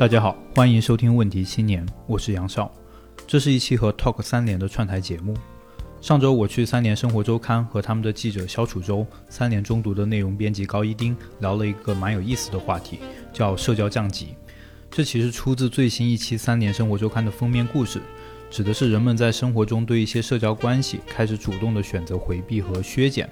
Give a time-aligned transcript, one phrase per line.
[0.00, 2.72] 大家好，欢迎收听《问题青年》，我是杨少。
[3.26, 5.36] 这是一期和 Talk 三联的串台节目。
[6.00, 13.00] 上周我去三联生活周刊和他们的记者肖楚洲、三联中读的内容编辑高一丁聊了一个蛮有意思的话题，
[13.30, 14.28] 叫社交降级。
[14.90, 18.00] 这其实出自最新一期三联生活周刊的封面故事，
[18.50, 23.28] 指的是人们在生活中对一些社交关系开始主动的选择回避和削减。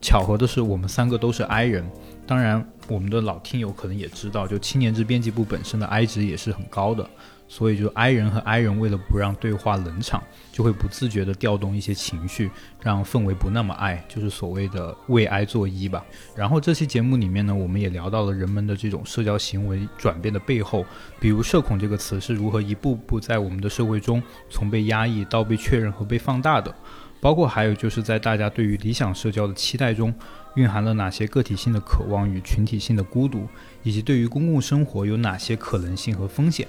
[0.00, 1.84] 巧合的是，我们三个都是 I 人。
[2.26, 7.08] 当然，我们的老听友可能也知道，就青年之编辑部本身的 I 值也是很高的，
[7.46, 12.50] 所以就 I 人和 I 人为了不让对话冷场，就会不自觉地调动一些情绪，
[12.82, 16.04] 让氛围不那么爱，就是所谓的为 I 作揖吧。
[16.34, 20.84] 然后这期节目里面呢，我们也聊到了人们的这种社交行为转变的背后，
[21.20, 26.74] 比如“社恐”这个词是如何一步步在我们的社会中从被压抑到被确认和被放大的。
[27.18, 30.14] 包括还有就是在大家对于理想社交的期待中，
[30.56, 33.46] 蕴含了哪些个体性的渴望与群体性的孤独，
[33.82, 36.66] 以及对于公共生活有哪些可能性和风险。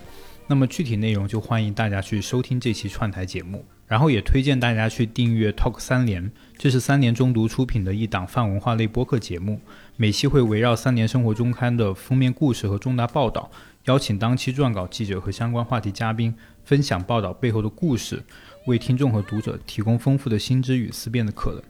[0.50, 9.60] 那么具体内容就欢迎大家去收听这期串台节目，然后也推荐大家去订阅 Talk 三联，这是三联中读出品的一档泛文化类播客节目，
[9.98, 13.52] 每期会围绕三联生活中刊的封面故事和重大报道，
[13.86, 16.34] 邀请当期撰稿记者和相关话题嘉宾，
[16.64, 18.24] 分享报道背后的故事。
[18.68, 21.62] 为听众和读者提供丰富的新知与思辨的可能。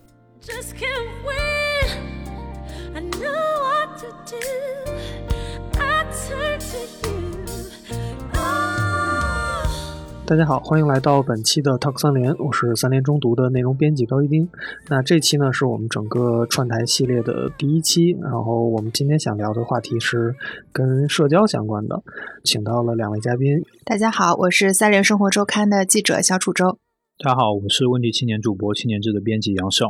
[10.27, 14.45] 大家好，欢迎来到本期的 Talk 三联，我是三联中读的内容编辑高一丁。
[14.89, 20.35] 那这期呢是我们整个串台系列的第一期，然后我们今天想聊的话题是
[20.73, 22.03] 跟社交相关的，
[22.43, 23.47] 请到了两位嘉宾。
[23.85, 26.77] 大家好，我是三联生活周刊的记者小楚洲。
[27.23, 29.87] 大家好，我是问题青年主播青年志的编辑杨胜。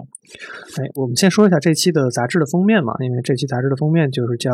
[0.80, 4.52] 哎，我们先说一下这期的杂志的封面嘛，因为这期杂志的封面就是叫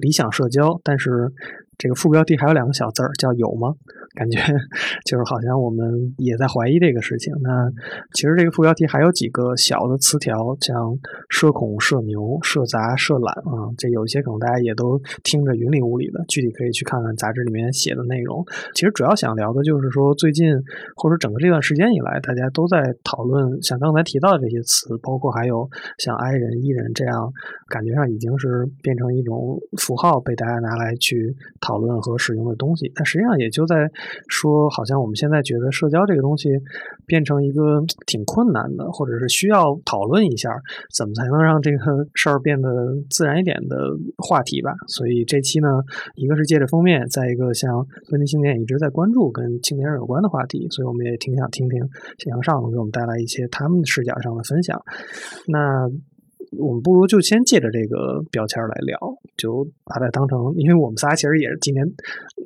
[0.00, 1.30] 理想社交，但是。
[1.78, 3.72] 这个副标题还有两个小字儿，叫“有吗？”
[4.18, 4.40] 感觉
[5.06, 7.32] 就是好像我们也在怀疑这个事情。
[7.40, 7.70] 那
[8.12, 10.98] 其实这个副标题还有几个小的词条，像
[11.30, 16.24] “社恐”“社牛”“社杂”“社懒”啊，这有一些可能大家也都听着云里雾里的。
[16.26, 18.44] 具体可以去看看杂志里面写的内容。
[18.74, 20.50] 其实主要想聊的就是说，最近
[20.96, 27.30] 或者整个这段时间以来，大家都在讨论像刚才提到的这些词，包括还有像 “I 人 ”“E 人”这样，
[27.68, 31.36] 感觉上已经是变成一种符号，被大家拿来去。
[31.68, 33.76] 讨论和使用的东西，但实际上也就在
[34.28, 36.48] 说，好像我们现在觉得社交这个东西
[37.04, 40.48] 变成一个挺困难的，或者是需要讨论一下，
[40.96, 41.78] 怎么才能让这个
[42.14, 42.70] 事儿变得
[43.10, 43.76] 自然一点的
[44.16, 44.72] 话题吧。
[44.86, 45.68] 所以这期呢，
[46.16, 47.70] 一个是借着封面，再一个像
[48.12, 51.78] 问题青年一直在关注跟青年人有关的话题，所以我们也挺想听听
[52.30, 54.80] 杨尚给我们带来一些他们视角上的分享。
[55.46, 55.86] 那。
[56.56, 58.96] 我们不如就先借着这个标签来聊，
[59.36, 61.84] 就把它当成，因为我们仨其实也是今年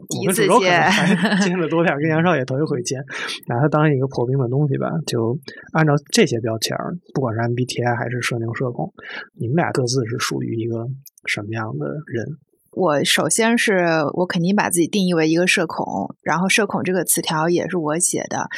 [0.08, 0.90] 第一次见，
[1.40, 2.98] 见了多点，跟杨少也头一回见，
[3.46, 4.90] 拿它当一个破冰的东西吧。
[5.06, 5.38] 就
[5.72, 6.76] 按照这些标签，
[7.14, 8.92] 不管是 MBTI 还是社牛社恐，
[9.38, 10.86] 你们俩各自是属于一个
[11.26, 12.26] 什么样的人？
[12.72, 18.48] 我首先是我肯定把自己定义为一个社恐，然后社恐这个词条也是我写的。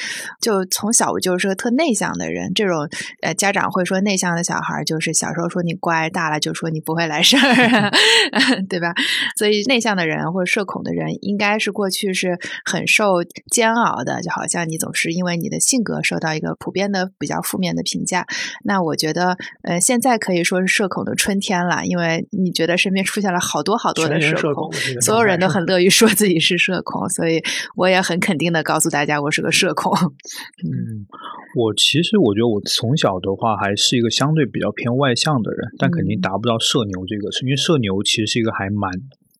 [0.40, 2.88] 就从小我就是个特内向的人，这种
[3.22, 7.90] 呃家长会说内向的小孩就是小时候说你乖，大了就说你不会来事儿，
[8.70, 8.94] 对吧？
[9.36, 18.24] 所以内向的人或者社恐的人，应该是过去是很受煎熬的，就好像你总是因为你的性格受到一个普遍的比较负面的评价。
[18.62, 24.03] 那我觉得呃现在可以说是社恐的春天了，因为你觉得身边出现了好多好多。
[24.08, 27.42] 的社恐，所有人都很乐于说自己是社恐，所以
[27.76, 29.92] 我也很肯定的告诉大家，我是个社恐。
[30.64, 31.06] 嗯，
[31.56, 38.90] 我其实我觉得我从小的话还是一个相对比较偏外向的人，但肯定达不到社牛这个，因为社牛其实是一个还蛮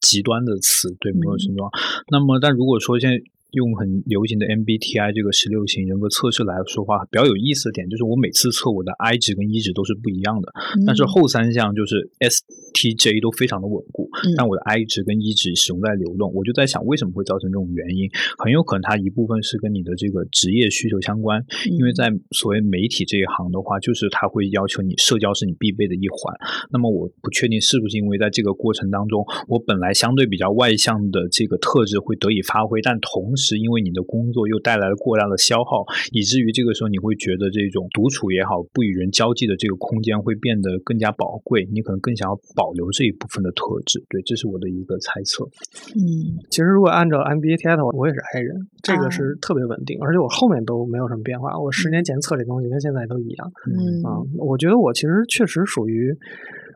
[0.00, 1.70] 极端的词，对，没有症状。
[2.10, 3.16] 那么，但如果说现在。
[3.54, 10.52] 用很流行的 MBTI 这个十六型人格测试来说话，比较有意思的点就是我每次测我的 I 值跟 E 值都是不一样的，
[10.86, 16.34] 但是后三项就是 STJ 都非常的稳固，但我的 I 值跟 E 值始终在流动。
[16.34, 18.10] 我就在想，为什么会造成这种原因？
[18.42, 21.38] 很有可能它一部分是跟你的这个职业需求相关，
[21.70, 26.34] 因为在所谓媒体这一行的话，就是它会要求你社交是你必备的一环。
[26.72, 33.43] 那么我不确定是不是因为在这个过程当中，我本来相对比较外向的这个特质会得以发挥，但同时。
[33.44, 41.68] 是因为你的工作又带来了过量的消耗，以至于这个时候你会觉得这种独处也好，不与人交际的这个空间会变得更加宝贵。
[41.70, 44.02] 你可能更想要保留这一部分的特质。
[44.08, 45.44] 对，这是我的一个猜测。
[45.92, 51.58] 嗯，其实如果按照 MBTI 的话，我也是 I 人，这个是特别稳定，而且我后面都没有什么变化。
[51.60, 53.52] 我十年前测这东西跟现在都一样。
[53.68, 56.16] 嗯啊，我觉得我其实确实属于。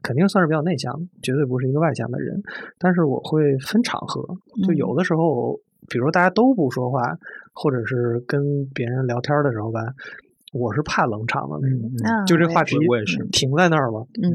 [0.00, 2.40] 肯定算是比较内向，绝对不是一个外向的人。
[2.78, 4.22] 但是我会分场合，
[4.64, 7.16] 就有的时候，比如大家都不说话，
[7.52, 9.80] 或者是跟别人聊天的时候吧，
[10.52, 11.90] 我是怕冷场的那种。
[12.04, 14.32] 嗯就这话题我也是停在那儿了，嗯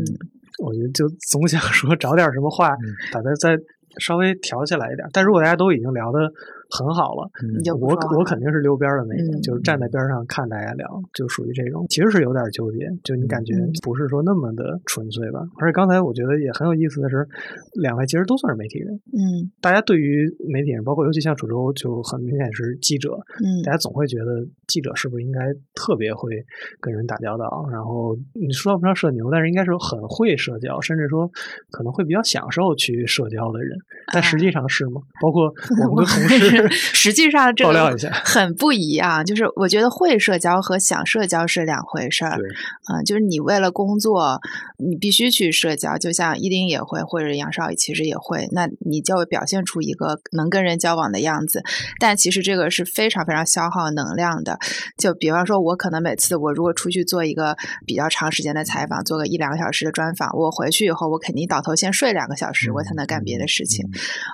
[0.64, 2.70] 我觉得就总想说找点什么话
[3.12, 3.58] 把它再
[3.98, 5.08] 稍微调起来一点。
[5.12, 6.32] 但如果大家都已经聊得
[6.74, 15.40] 很好了，嗯我我肯定是溜边儿的那个，嗯就是站在边上看大家聊，就属于这种，其实是有点纠结，就你感觉嗯不是说那么的纯粹吧。
[15.60, 17.28] 而且刚才我觉得也很有意思的是，
[17.74, 26.44] 两位其实都算是媒体人，嗯大家对于媒体人，包括尤其像楚州，就很明显是记者，嗯大家总会觉得记者是不是应该特别会
[26.80, 27.68] 跟人打交道？
[27.72, 31.30] 然后你说不上社牛，但是应该是很会社交，甚至说
[31.70, 33.78] 可能会比较享受去社交的人。
[34.12, 35.02] 但实际上是吗？
[35.22, 35.54] 包括
[35.90, 39.24] 我们的同事实际上这个很不一样。
[39.26, 42.38] 就是我觉得会社交和想社交是两回事儿。
[42.38, 42.48] 对
[42.92, 44.40] 嗯，就是你为了工作，
[44.78, 51.64] 你必须去社交，就像伊丁也会，或者杨少其实也会，那你就会表现出一个能跟人交往的样子。
[52.00, 54.58] 但其实这个是非常非常消耗能量的。
[54.98, 57.56] 就比方说，我可能每次我如果出去做一个
[57.86, 63.86] 比较长时间的采访，做个一两个小时的专访，我回去以后，我肯定倒头先睡两个小时，我才能干别的事情。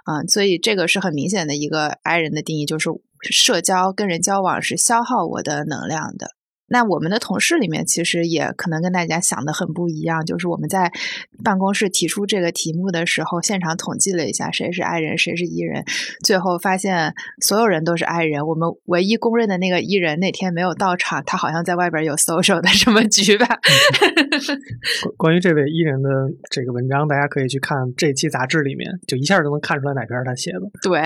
[0.06, 2.90] 嗯，所以这个是很明显的一个 I 人的定义，就是
[3.22, 6.36] 社交跟人交往是消耗我的能量的。
[6.70, 10.92] 那我们的同事里面其实也可能跟大家想的很不一样，就是我们在
[11.44, 15.86] 办公室提出这个题目的时候，现场统计了一下谁是 I 人，谁是 E 人，
[16.26, 23.48] 最后发现所有人都是 I 人，我们唯一公认的那个 E 人那天没有到场，他好像在外边有 social 的什么局吧。
[25.18, 26.10] 关关于这位伊人的
[26.50, 30.62] 这个文章，大家可以去看这期杂志里面，就一下就能看出来哪篇是他写的。
[30.82, 31.00] 对，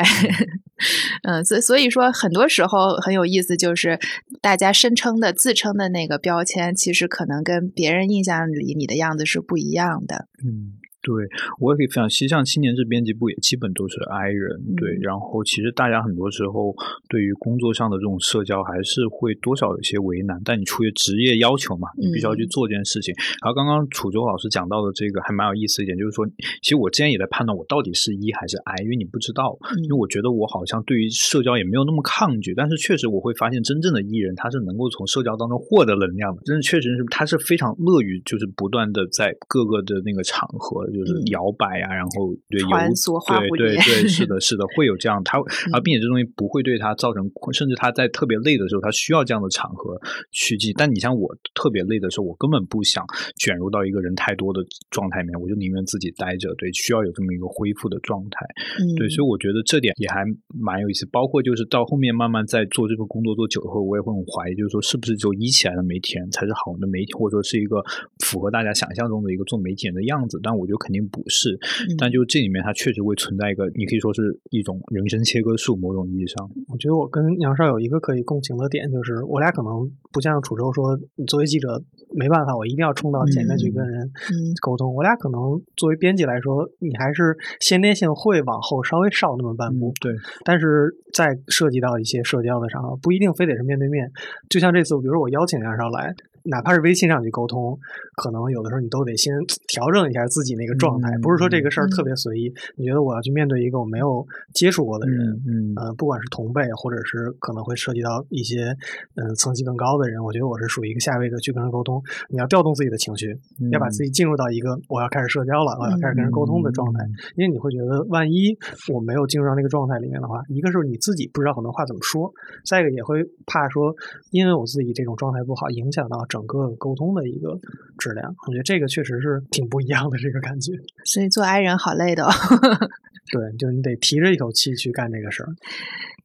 [1.27, 3.99] 嗯，所所以说，很多时候很有意思，就是
[4.41, 10.27] 大家声称的、自称的那个标签，其实可能跟别人印象里你的样子是不一样的。
[10.43, 10.73] 嗯，
[11.03, 11.13] 对，
[11.59, 12.09] 我也可以分享。
[12.09, 14.89] 其实像青年志编辑部也基本都是 I 人，对。
[14.89, 16.73] 嗯然后其实大家很多时候
[17.09, 23.13] 对于工作上的这种社交还是会多少有些为难，但你出于职业要求嘛，你必须要去嗯做这件事情。
[23.43, 26.25] 然后刚刚楚州老师讲到的这个还蛮有意思一点，就是说，
[26.61, 47.23] 其实我之前也在判断我到底是 E 还是 I，因为你不知道，因为嗯我觉得我好像对于社交也没有那么抗拒，但是确实我会发现真正的 E 人他是能够从社交当中获得能量的，真的确实是他是非常乐于就是不断的在各个的那个场合就是嗯摇摆啊，然后对游穿梭花对对对，是 的，是的，会有这样他，而嗯并且这东西不会对他造成，
[47.53, 49.99] 甚至他在特别累的时候，他需要这样的场合
[50.31, 50.71] 去记。
[50.73, 53.05] 但你像我特别累的时候，我根本不想
[53.37, 56.53] 卷入到一个人太多的状态里面，我就宁愿自己待着。
[56.55, 58.45] 对，需要有这么一个恢复的状态。
[58.79, 60.23] 嗯，对，所以我觉得这点也还
[60.53, 61.05] 蛮有意思。
[61.11, 67.83] 包括就是到后面慢慢在做这份工作做久了后，我也会很怀疑，就是说是不是只有一起来的媒体人才是好的媒体，或者说是一个
[68.25, 70.39] 符合大家想象中的一个做媒体人的样子？
[70.43, 71.55] 但我觉得肯定不是。
[71.87, 76.43] 嗯但就这里面，它确实会存在一个，你可以说是一种人生切割术，某种意义上。
[76.67, 79.71] 我觉得我跟杨少有一个可以共情的点，就是我俩可能
[80.11, 81.81] 不像楚州说，你作为记者
[82.13, 84.93] 没办法，我一定要冲到前面去跟人嗯沟通。
[84.93, 85.39] 我俩可能
[85.77, 89.93] 作为编辑来说，你还是先天性会往后稍微少那么半步。
[90.01, 90.11] 对，
[90.43, 94.11] 但是在涉及到一些社交的场合，不一定非得是面对面。
[94.49, 96.13] 就像这次，比如我邀请杨少来，
[96.43, 97.77] 哪怕是微信上去沟通，
[98.15, 99.33] 可能有的时候你都得先
[99.67, 102.51] 调整一下自己那个状态，嗯不是说这个事儿嗯特别随意。
[102.75, 108.75] 你觉得我要去面对一个我没有接触过的人，嗯呃，不管是同辈，或者是可能会涉及到一些
[109.15, 112.01] 嗯、呃层级更高的人，我觉得我是属于一个下位的去跟人沟通。
[112.29, 116.99] 你要调动自己的情绪，嗯，要把自己进入到一个我要开始社交了，我要开始跟人沟通的状态。
[117.35, 118.55] 因为你会觉得，万一
[118.93, 122.31] 我没有进入到那个状态里面的话，一个是你自己不知道很多话怎么说，
[122.65, 123.93] 再一个也会怕说，
[124.31, 127.59] 因为我自己这种状态不好，影响到整个沟通的一个
[127.99, 128.33] 质量。
[128.47, 130.71] 我觉得这个确实是挺不一样的这个感觉。
[131.05, 132.25] 所以做 I 人好累的、
[133.31, 135.49] 对，就是你得提着一口气去干这个事儿。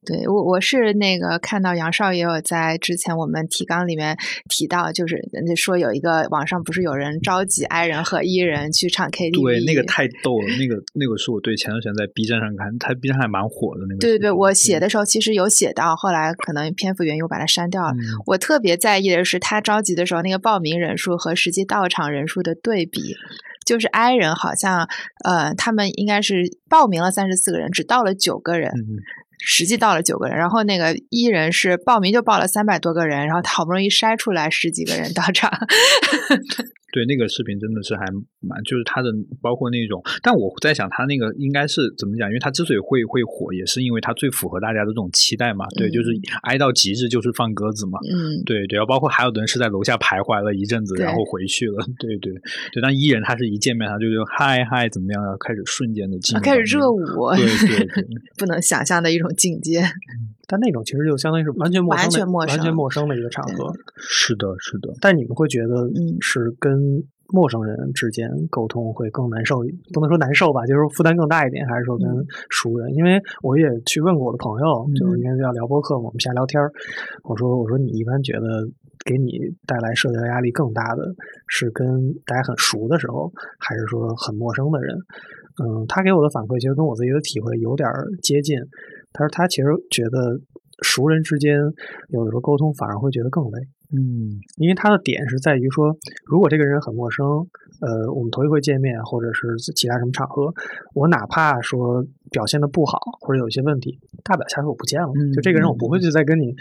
[0.05, 13.99] 对我我是那个看到杨少也有在之前我们提纲里面提到，就是人家说有一个网上不是有人召集 I 人和 E 人去唱 KTV，对，那个太逗了，那个那个是我对前段时间在 B 站上看，他 B 站还蛮火的那个。
[13.99, 17.91] 对对对，我写的的时候其实有写到，后来可能篇幅原因我把它删掉了。
[17.91, 23.15] 嗯我特别在意的是他召集的时候那个报名人数和实际到场人数的对比。
[23.69, 24.87] 就是 I 人好像，
[25.23, 28.97] 呃，他们应该是报名了三十四个人，只到了九个人，嗯
[29.45, 30.35] 实际到了九个人。
[30.35, 35.51] 然后那个 E 人是报名就报了三百多个人，然后他好不容易筛出来十几个人到场。
[36.91, 38.05] 对，那个视频真的是还
[38.39, 39.09] 蛮，就是他的
[39.41, 42.29] 包括那种，但我在想他那个应该是怎么讲？
[42.29, 45.65] 因为他之所以会会火，也是因为他最符合大家的这种期待嘛。
[45.75, 46.09] 对，就是
[46.43, 47.99] 挨到极致就是放鸽子嘛。
[48.09, 51.85] 嗯，对对，然后包括还有的人是在楼下徘徊了一阵子，然后回去了。
[51.99, 52.33] 对 对
[52.71, 56.99] 对，但伊人他是一见面他就就嗨嗨怎么样，然后开始瞬间的进开始热舞，
[57.35, 59.83] 对对对， 不能想象的一种境界。
[60.51, 63.71] 但那种其实就相当于是完全陌生、完全陌生、完全陌生的一个场合。
[63.97, 64.91] 是的，是的。
[64.99, 66.78] 但你们会觉得，嗯，是跟
[67.31, 69.59] 陌生人之间沟通会更难受，
[69.93, 72.07] 不能说难受吧，就是负担更大一点，还是说跟
[72.49, 72.93] 熟人？
[72.95, 76.71] 因为我也去问过我的朋友，就是因为要聊播客嘛，我们瞎聊天儿。
[77.23, 78.65] 我说，我说你一般觉得
[79.05, 81.05] 给你带来社交压力更大的
[81.47, 81.85] 是跟
[82.25, 84.97] 大家很熟的时候，还是说很陌生的人？
[85.61, 87.87] 嗯，他给我的反馈其实跟我自己的体会有点
[88.23, 88.57] 接近。
[89.13, 90.39] 他说他其实觉得
[90.81, 91.59] 熟人之间
[92.09, 93.59] 有的时候沟通反而会觉得更累。
[93.91, 97.25] 嗯，因为他的点是在于说，如果这个人很陌生，
[97.81, 100.53] 呃，我们头一回见面，或者是其他什么场合，
[100.93, 105.09] 我哪怕说表现的不好，或者有一些问题，大不了下次我不见了。
[105.33, 106.53] 就这个人，我不会去再跟你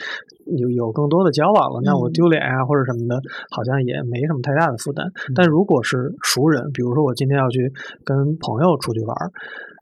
[0.57, 1.81] 有有更多的交往了。
[1.85, 3.21] 那我丢脸啊，或者什么的，
[3.51, 5.05] 好像也没什么太大的负担。
[5.35, 7.71] 但如果是熟人，比如说我今天要去
[8.05, 9.15] 跟朋友出去玩，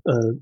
[0.04, 0.34] 呃。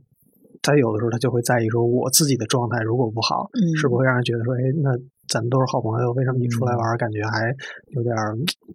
[0.64, 4.96] 他有的时候他就会在意说，我自己的状态如果不好，是不会让人觉得说，哎，那
[5.28, 7.54] 咱们都是好朋友，为什么你出来玩感觉还
[7.95, 8.14] 有点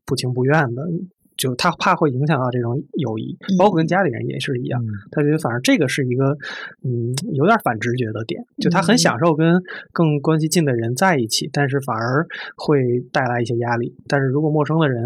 [0.06, 0.84] 不情不愿的？
[1.38, 4.78] 就他怕会影响到这种友谊，包括跟家里人也是一样。
[5.10, 6.36] 他觉得反正这个是一个
[6.84, 9.56] 嗯有点反直觉的点，就他很享受跟
[9.94, 12.28] 更关系近的人在一起，但是反而
[12.58, 13.96] 会带来一些压力。
[14.10, 15.02] 但是如果陌生的人，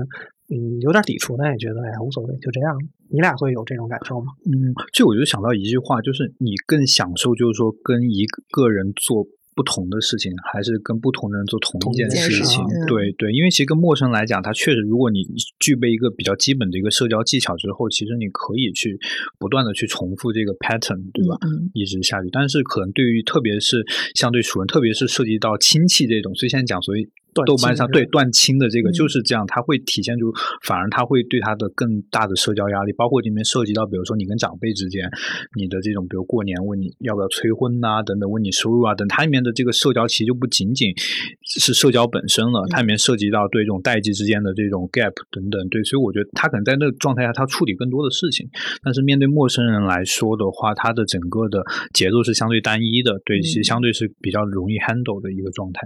[0.50, 2.76] 嗯，有点抵触，但也觉得哎呀无所谓，就这样。
[3.12, 4.34] 你俩会有这种感受吗？
[4.48, 9.24] 嗯，这我就想到一句话，就是你更享受，就是说跟一个人做。
[9.56, 15.26] 不同的事情，还是跟不同的人做同一件事情，对对，因为其实跟陌生人来讲，他确实，如果你
[15.60, 19.00] 具备一个比较基本的一个社交技巧之后，其实你可以去
[19.38, 21.38] 不断的去重复这个 pattern，对吧？
[21.42, 22.30] 嗯，一直下去。
[22.32, 23.84] 但是可能对于特别是
[24.16, 27.08] 相对熟人，特别是涉及到亲戚这种，所以现在讲所谓
[27.46, 35.08] 豆瓣上对断亲的这个就是这样，它会体现出反而它会对他的更大的社交压力，包括里面涉及到，比如说你跟长辈之间，
[35.56, 39.44] 你的这种，比如过年问你要不要催婚呐，等等，问你收入啊，等，它里面。
[39.44, 40.94] 的这个社交其实就不仅仅
[41.42, 48.48] 是社交本身了，它里面涉及到对这种代际之间的这种 gap 等等，对，所以我觉得他可能在那个状态下，他处理更多的事情。
[48.82, 51.62] 但是面对陌生人来说的话，他的整个的
[51.94, 55.82] 节奏是相对单一的，对，其实相对是比较容易 handle 的一个状态。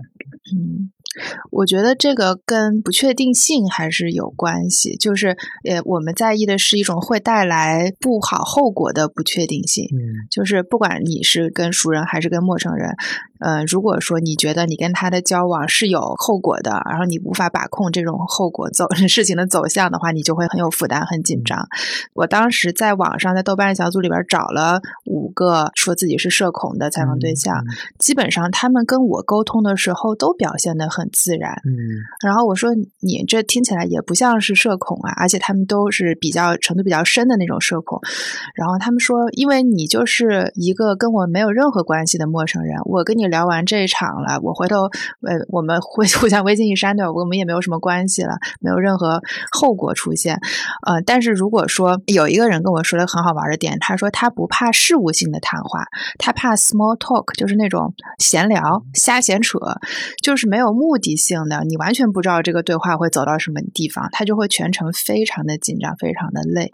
[0.56, 0.92] 嗯。
[1.52, 9.86] 我觉得这个跟不确定性还是有关系，就是呃，我们在意的是一种会带来不好后果的不确定性。
[9.92, 12.96] 嗯，就是不管你是跟熟人还是跟陌生人，
[13.40, 21.68] 呃，如果说你觉得你跟他的交往是有后果的，然后你无法把控这种后果走 事情的走向的话，你就会很有负担、很紧张。
[22.14, 27.64] 我当时在网上在豆瓣小组里边找了五个说自己是社恐的采访对象，
[27.98, 31.07] 基本上他们跟我沟通的时候都表现的很。
[31.12, 31.72] 自然，嗯，
[32.26, 38.02] 然后我说你这听起来也不像是社恐啊，而且他们都是比较程度比较深的那种社恐。
[38.56, 49.22] 然后他们说，因为你就是一个跟我没有任何关系的陌生人，我跟你聊完这一场了，我回头呃我们会互相微信一删掉，我们也没有什么关系了，没有任何
[49.52, 50.40] 后果出现。
[50.88, 55.86] 呃，但是如果说有一个人跟我说了很好玩的点，他说他不怕事务性的谈话，
[56.18, 59.60] 他怕 small talk，就是那种闲聊、瞎闲扯，
[60.24, 60.87] 就是没有目。
[60.88, 66.72] 目的性的，你完全不知道这个对话会走到什么地方，他就会全程非常的紧张，非常的累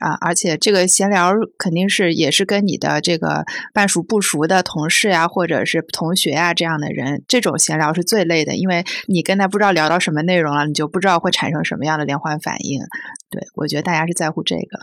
[0.00, 0.18] 啊！
[0.20, 12.80] 而且这个闲聊肯定是也是跟你的这个半熟不熟的同事呀，或者是同学啊这样的人，这种闲聊是最累的，因为你跟他不知道聊到什么内容了，你就不知道会产生什么样的连环反应。
[13.30, 14.80] 对我觉得大家是在乎这个。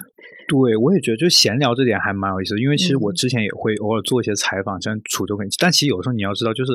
[0.47, 6.71] 对，我也觉得就闲聊这点还蛮有意思，因为其实我之前也会偶尔做一些采访，像楚州跟，但其实有时候你要知道就是。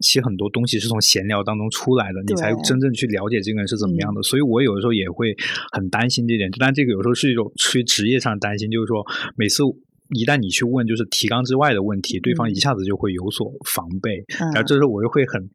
[0.00, 4.22] 其实很多东西是从闲聊当中出来的，你才真正去了解这个人是怎么样的。
[4.22, 5.34] 所以我有的时候也会
[5.72, 9.04] 很担心这点，但这个有时候是一种出于职业上的担心，就是说
[9.36, 9.62] 每次。
[10.14, 15.48] 一旦你去问就是提纲之外的问题，对方一下子就会有所防备，然后这时候我又会很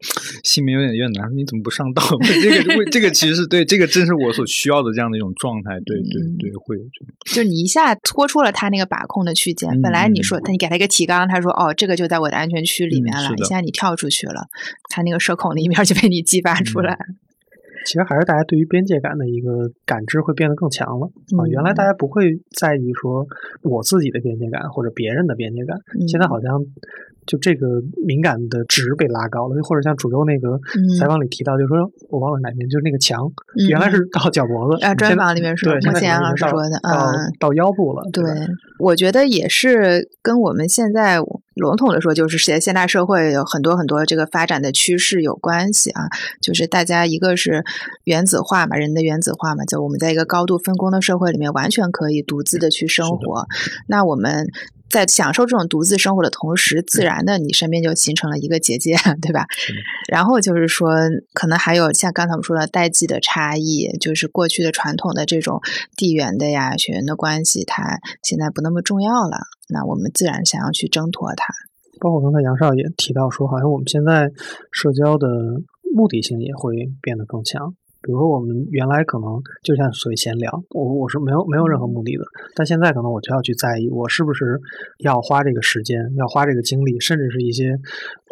[0.43, 2.03] 心里面有点有点难，你怎么不上道？
[2.41, 7.13] 这个会这个其实是对这个正是我所需要的这样的一种状态，对对对，会有这种。
[7.33, 14.47] 就你一下拖出了他那个把控的区间，本来你说他你给他一个提纲，他说哦这个就在我的安全区里面了，现在你跳出去了，
[14.89, 16.97] 他那个社恐的一面就被你激发出来。
[17.89, 21.07] 其实还是大家对于边界感的一个感知会变得更强了
[21.41, 21.41] 啊！
[21.49, 23.25] 原来大家不会在意说
[23.63, 25.75] 我自己的边界感或者别人的边界感，
[26.07, 26.63] 现在好像
[27.29, 27.67] 就这个
[28.07, 30.59] 敏感的值被拉高了，或者像主流那个
[30.97, 31.77] 采访里提到，就是说
[32.09, 33.31] 我忘了哪篇，就是那个墙
[33.69, 38.01] 原来是到脚脖子，啊，专访里面说，对，莫贤老师说的，嗯，到腰部了。
[38.11, 38.23] 对，
[38.79, 41.19] 我觉得也是跟我们现在
[41.53, 46.07] 笼统的说，就是现现代社会有很多很多这个发展的趋势有关系啊。
[46.41, 47.63] 就是大家一个是
[48.05, 53.45] 原子化嘛，人的原子化嘛，就我们在一个高度分工的社会里面，完全可以独自的去生活。
[53.87, 54.47] 那我们。
[54.89, 59.45] 在享受这种独自生活的同时，自然的你身边就形成了一个结界， 对吧？
[60.07, 60.89] 然后就是说，
[61.33, 65.61] 可能还有像刚才我们说的代际的差异，就是过去的传统的这种
[65.95, 69.37] 地缘的呀、血缘的关系，它现在不那么重要了。
[69.69, 71.53] 那我们自然想要去挣脱它。
[71.99, 74.31] 包括刚才杨少也提到说，好像我们现在
[74.71, 75.27] 社交的
[75.93, 77.75] 目的性也会变得更强。
[78.01, 82.23] 比如说，我们原来可能就像所谓闲聊，我我是没有没有任何目的的，
[82.55, 84.59] 但现在可能我就要去在意，我是不是
[84.99, 87.77] 要花这个时间，要花这个精力，甚至是一些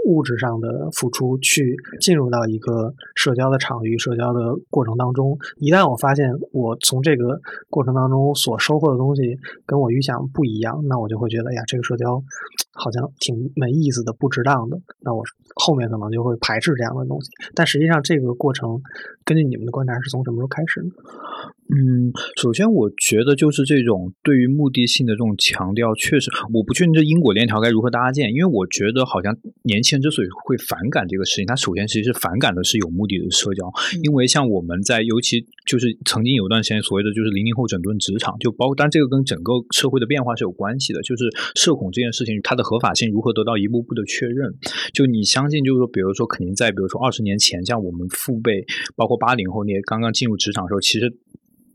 [0.07, 5.37] 物质上的付出，去进入到一个社交的场域、社交的过程当中。
[5.57, 7.37] 一旦我发现我从这个
[7.69, 12.23] 过程当中所收获的东西跟我预想不一样，那我就会觉得呀，这个社交
[12.71, 14.79] 好像挺没意思的、不值当的。
[15.01, 15.21] 那我
[15.55, 17.29] 后面可能就会排斥这样的东西。
[17.53, 18.79] 但实际上，这个过程
[19.25, 19.57] 根据你。
[19.57, 20.91] 们的观察是从什么时候开始呢？
[21.69, 33.69] 嗯，首先我觉得就是这种对于目的性的这种强调，确实我不确定这因果链条该如何搭建，因为我觉得好像年轻人之所以会反感这个事情，他首先其实是反感的是有目的的社交，
[34.01, 44.55] 因为像我们在尤其就是曾经有段时间所谓的就是零零后整顿职场，就包括，但这个跟整个社会的变化是有关系的，就是社恐这件事情它的合法性如何得到一步步的确认，
[44.93, 48.63] 就你相信就是说，比如说肯定在比如说二十年前，像我们父辈，
[48.95, 51.13] 包括八零后那刚刚进入职场的时候，其实。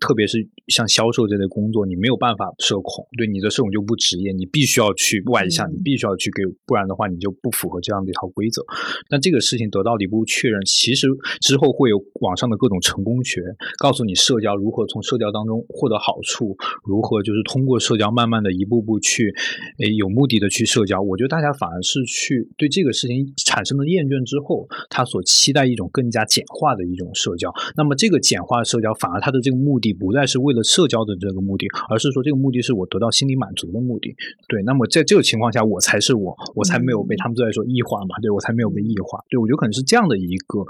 [0.02, 8.62] 特别是像销售这类工作，你没有办法社恐，对你的社恐就不职业，你必须要去外向，你必须要去给，不然的话你就不符合这样的一套规则。
[9.08, 11.06] 那这个事情得到了一步确认，其实
[11.40, 13.40] 之后会有网上的各种成功学，
[13.78, 19.32] 告诉你社交如何从社交当中获得好处，如何就是通过社交慢慢的一步步去，
[19.78, 21.00] 诶有目的的去社交。
[21.00, 27.52] 我觉得大家反而是去对这个事情产生了厌倦之后，他所期待一种更加简化的一种社交。
[27.76, 29.92] 那么这个简化社交反而它的这个目的。
[29.92, 34.14] 不再是为了社交的这个目的，而是说这个目的是我得到心理满足的目的。
[34.48, 38.14] 对，那么在这个情况下，我才是我，我才没有被他们都在说异化嘛？
[38.20, 39.18] 对我才没有被异化。
[39.28, 40.60] 对我觉得可能是这样的一个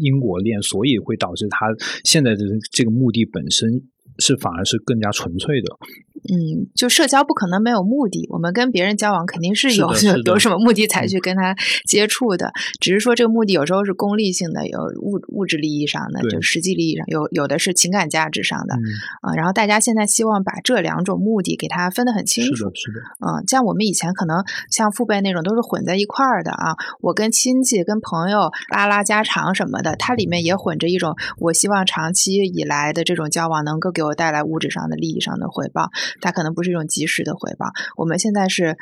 [0.00, 1.66] 因果链，所以会导致他
[2.04, 3.82] 现在的这个目的本身
[4.18, 5.76] 是反而是更加纯粹的。
[6.22, 9.88] 嗯，就社交不可能没有目的，我们跟别人交往肯定是有
[10.24, 18.74] 有什么目的才去跟他接触的，只是说这个目的有时候是功利性的，有物物质利益上的，就实际利益上有有的是情感价值上的
[19.20, 19.34] 啊。
[19.34, 23.00] 然后大家现在希望把这两种目的给它分得很清楚，是的，是的。
[23.26, 35.88] 嗯，像我们以前可能像父辈那种都是混在一块儿的啊，我跟亲戚跟朋友拉拉家常什么的，它里面也混着一种我希望长期以来的这种交往能够给我带来物质上的利益上的回报。
[36.20, 38.76] 它可能不是一种及时的回报，我们现在是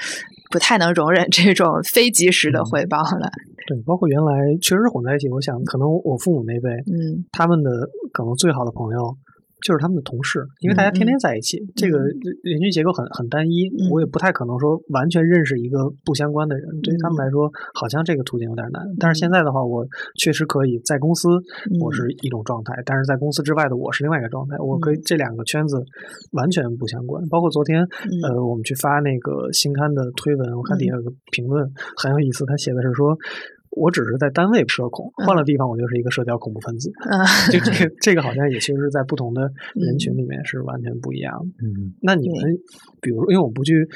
[0.51, 3.31] 不太能容忍这种非及时的回报了。
[3.67, 5.29] 对，包括原来确实是混在一起。
[5.29, 7.71] 我想，可能我父母那辈，嗯，他们的
[8.13, 9.17] 可能最好的朋友。
[9.63, 16.65] 就是他们的同事，因为大家天天在一起，这个人群结构很很单一，我也不太可能说完全认识一个不相关的人。
[16.83, 18.83] 对于他们来说，好像这个途径有点难。
[18.99, 21.29] 但是现在的话，我确实可以在公司，
[21.81, 24.57] 我是一种状态；但是在公司之外的我是另外一个状态。
[24.59, 25.83] 我可以这两个圈子
[26.33, 27.23] 完全不相关。
[27.29, 27.87] 包括昨天，
[28.23, 33.17] 呃，我们去发那个新刊的推文，我看底下有个评论很有意思，他写的是说。
[33.71, 36.91] 我只是在单位社恐，换了地方我就是一个社交恐怖分子。
[37.53, 39.43] 就 这个，这个好像也其实是在不同的
[39.75, 41.47] 人群里面是完全不一样的。
[41.63, 42.53] 嗯，那你们，
[43.01, 43.87] 比如，因为我不去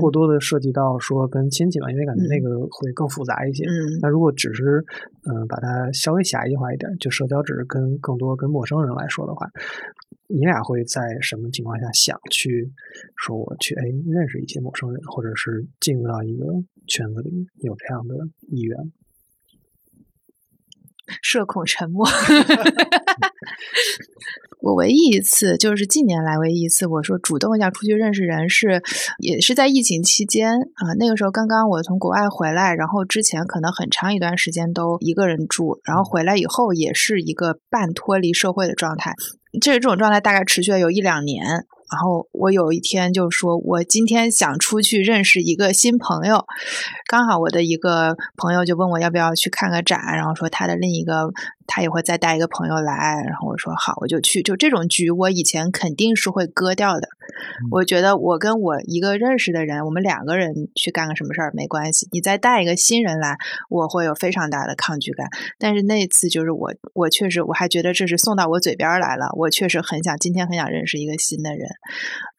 [0.00, 3.64] 过多的涉及到说跟亲戚嘛，因为感觉那个会更复杂一些。
[3.64, 4.84] 嗯，那如果只是
[5.24, 9.48] 嗯把它稍微狭义化一点，就社交只是跟更多跟陌生人来说的话，
[10.28, 12.70] 你俩会在什么情况下想去
[13.16, 16.44] 说我去哎认识一些陌生人，或者是进入到一个
[16.86, 18.14] 圈子里面有这样的
[18.50, 18.76] 意愿？
[21.22, 22.08] 社恐沉默。
[24.60, 28.80] 我唯一一次就是近年来唯一一次，我说主动一下出去认识人，是
[29.18, 30.94] 也是在疫情期间啊。
[31.00, 39.14] 那个时候刚刚我从国外回来，然后之前可能很长一段时间都一个人住，然后回来以后也是一个半脱离社会的状态。
[39.60, 41.66] 这这种状态大概持续了有一两年。
[41.92, 46.46] 然后我有一天就说，我今天想出去认识一个新朋友，
[47.06, 51.30] 刚好我的一个朋友就问我要不要去看个展，然后说他的另一个
[51.66, 54.42] 他也会再带一个朋友来，然后我说好，我就去。
[54.42, 57.08] 就这种局，我以前肯定是会割掉的。
[57.70, 62.08] 我觉得我跟我一个认识的人，我们两个人去干个什么事儿没关系。
[62.12, 63.36] 你再带一个新人来，
[63.68, 65.28] 我会有非常大的抗拒感。
[65.58, 69.30] 但是那次就是我，我确实我还觉得这是送到我嘴边来了。
[69.36, 71.68] 我确实很想今天很想认识一个新的人。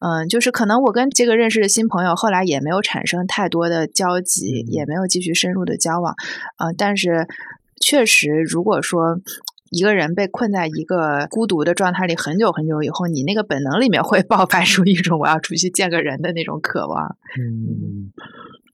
[0.00, 6.14] 嗯，就是可能我跟这个认识的新朋友后来也没有产生太多的交集，也没有继续深入的交往。
[6.58, 7.26] 嗯，但是。
[7.80, 9.20] 确实，如果说
[9.70, 17.16] 一个人被困在一个孤独的状态里很久很久以后，你那个本能里面会 爆发出一种我要出去见个人的那种渴望。
[17.38, 18.12] 嗯。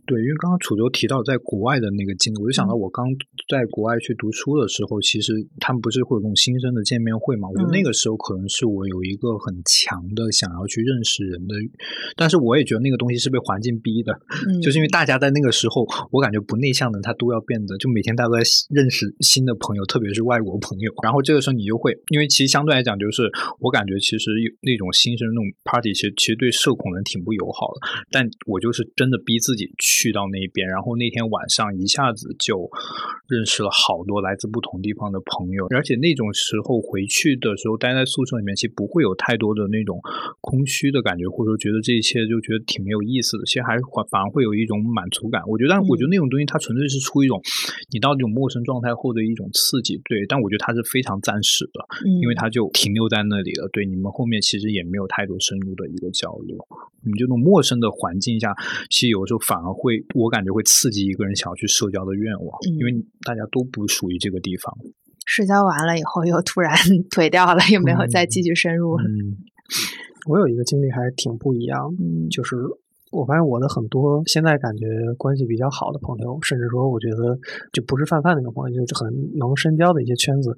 [0.06, 3.06] 对，因为刚刚楚州提到在国外的那个经历，我就想到我刚
[3.50, 7.48] 在国外去读书的时候，其实他们不是会有那种新生的见面会嘛？
[7.48, 11.54] 我觉得那个时候可能是我有一个很强的想要去认识人的，
[12.16, 14.18] 但是我也觉得那个东西是被环境逼的，
[14.62, 18.42] 就是因为大家在那个时候，我感觉不内向的他都要变得，就每天大家都在
[18.74, 20.92] 认识新的朋友，特别是外国朋友。
[21.04, 24.30] 然后这个时候你就会，因为其实相对来讲，就是我感觉其实
[24.62, 28.04] 那种新生那种 party，其实其实对社恐人挺不友好的。
[28.10, 30.00] 但我就是真的逼自己去。
[30.00, 32.70] 去到那边，然后那天晚上一下子就
[33.28, 40.00] 认识了好多来自不同地方的朋友，而且那种时候回去的时候待在宿舍里面，其实不会有太多的那种
[40.40, 43.44] 空虚的感觉，或者说觉得这一切就觉得挺没有意思的。
[43.44, 43.76] 其实还
[44.10, 45.42] 反而会有一种满足感。
[45.46, 47.40] 我觉得，但我觉得那种东西它纯粹是出一种
[47.90, 50.24] 你到这种陌生状态后的一种刺激，对。
[50.28, 51.80] 但我觉得它是非常暂时的，
[52.20, 53.68] 因为它就停留在那里了。
[53.72, 56.56] 对，你们后面其实也没有太多深入的一个交流。
[57.02, 58.54] 你这种陌生的环境下，
[58.90, 62.92] 其实有时候反而会，我感觉会刺激一个人想要去社交的愿望，因为
[63.30, 64.74] 大家都不属于这个地方。
[65.24, 66.74] 社交完了以后，又突然
[67.14, 68.98] 颓掉了，又没有再继续深入。
[68.98, 69.38] 嗯，
[70.28, 71.78] 我有一个经历还挺不一样，
[72.30, 72.56] 就是。
[73.12, 74.86] 我发现我的很多现在感觉
[75.18, 77.36] 关系比较好的朋友，甚至说我觉得
[77.72, 80.56] 就不是泛泛那种朋友，就是很能深交的一些圈子，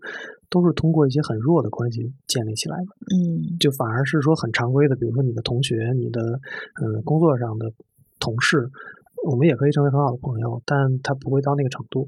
[0.51, 2.93] 都是通过一些很弱的关系建立起来的。
[3.09, 7.73] 嗯，就反而是说很常规的，比如说你的同学、你的嗯工作上的
[8.21, 8.69] 同事，
[9.25, 12.07] 我们也可以成为很好的朋友，但他不会到那个程度。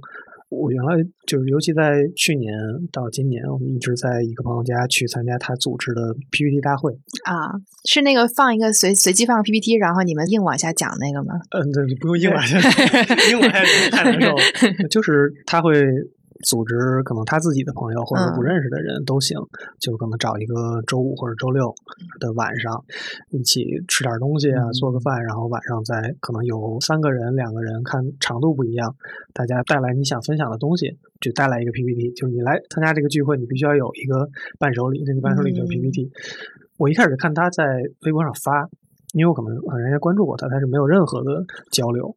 [0.55, 2.53] 我原来就是，尤其在去年
[2.93, 6.93] 到今年，我们一直在一个朋友家去参加他组织的 PPT 大会
[7.25, 7.51] 啊，
[7.85, 11.35] 是那个放一个随随机放 PPT，然后你们硬往下讲那个吗？
[11.51, 12.59] 嗯，对，不用硬往下，
[13.31, 14.43] 硬往下太难受了，
[14.91, 15.73] 就是他会。
[16.43, 19.39] 组织可能他自己的朋友或者不认识的人都行，
[19.79, 21.73] 就可能找一个周五或者周六
[22.19, 22.85] 的晚上，
[23.31, 28.95] 一起吃点东西啊，做个饭，然后晚上再可能有三个人、两个人，看长度不一样，
[29.33, 36.11] 大家带来你想分享的东西，就带来一个 PPT，就是你来参加这个聚会，你必须要有一个伴手礼，这个伴手礼就是 PPT。
[36.79, 37.65] 我一开始看他在
[38.03, 38.69] 微博上发，
[39.15, 42.15] 因为我可能人家关注过他，但是没有任何的交流。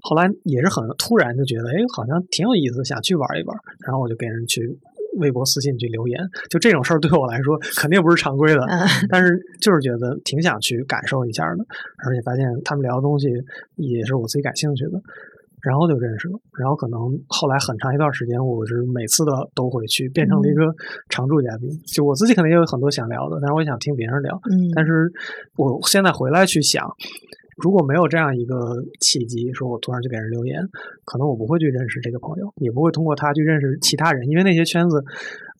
[0.00, 3.56] 后来也是很突然就觉得，哎，好像挺有意思，想去玩一玩。
[3.86, 4.62] 然后我就给人去
[5.18, 6.20] 微博私信去留言。
[6.50, 8.60] 就这种事儿对我来说 肯定不是常规的，
[9.10, 11.64] 但是就是觉得挺想去感受一下的。
[12.06, 13.26] 而且发现他们聊的东西
[13.76, 15.00] 也是我自己感兴趣的，
[15.62, 16.38] 然后就认识了。
[16.58, 20.62] 然后可能后来很长一段时间，我是每次的都会去，变成了一个
[21.08, 21.68] 常驻嘉宾。
[21.86, 24.38] 就我自己肯定也有很多想聊的，但是我想听别人聊。
[24.48, 25.10] 嗯，但是
[25.56, 26.86] 我现在回来去想。
[27.58, 28.54] 如果没有这样一个
[29.00, 30.62] 契机，说我突然就给人留言，
[31.04, 35.02] 可能我不会去认识这个朋友，也不会通过他去认识其他人，因为那些圈子，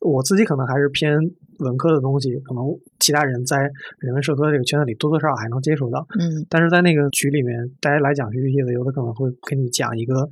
[0.01, 1.19] 我自己可能还是偏
[1.59, 2.65] 文科的东西，可能
[3.01, 3.59] 其他人在
[3.99, 10.29] 人文社科这个圈子里多多少少还能接触到，嗯，但是在那个局里面，大家来讲 PPT 的，有的可能会跟你讲一个。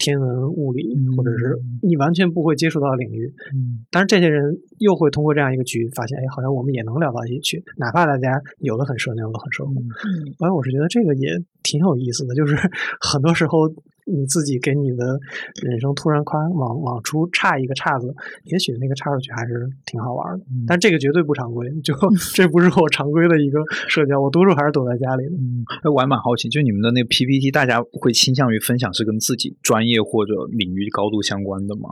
[0.00, 4.42] 天文、物理，或者是你完全不会接触到的领域，嗯，但是这些人
[4.78, 11.28] 又会通过这样一个局发现，哎，好像我们也能聊到一起去，哪怕大家有的很社牛，有的很社恐，嗯，反正我是觉得这个也
[11.62, 12.56] 挺有意思的，就是
[13.00, 13.72] 很多时候。
[14.12, 15.20] 你自己给你的
[15.62, 20.44] 人生突然夸往往出差一个岔子，也许那个岔出去还是挺好玩的。
[20.66, 21.94] 但这个绝对不常规，就
[22.34, 25.30] 这不是我常规的一个社交，我多数还是躲在家里的。
[25.36, 31.90] 嗯，我还蛮好奇，就你们的那个 PPT，大家会倾向于分享是跟自己专业或者领域高度相关的吗？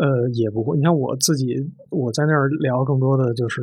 [0.00, 0.76] 呃，也不会。
[0.76, 1.54] 你看我自己，
[1.90, 3.62] 我在那儿聊更多的就是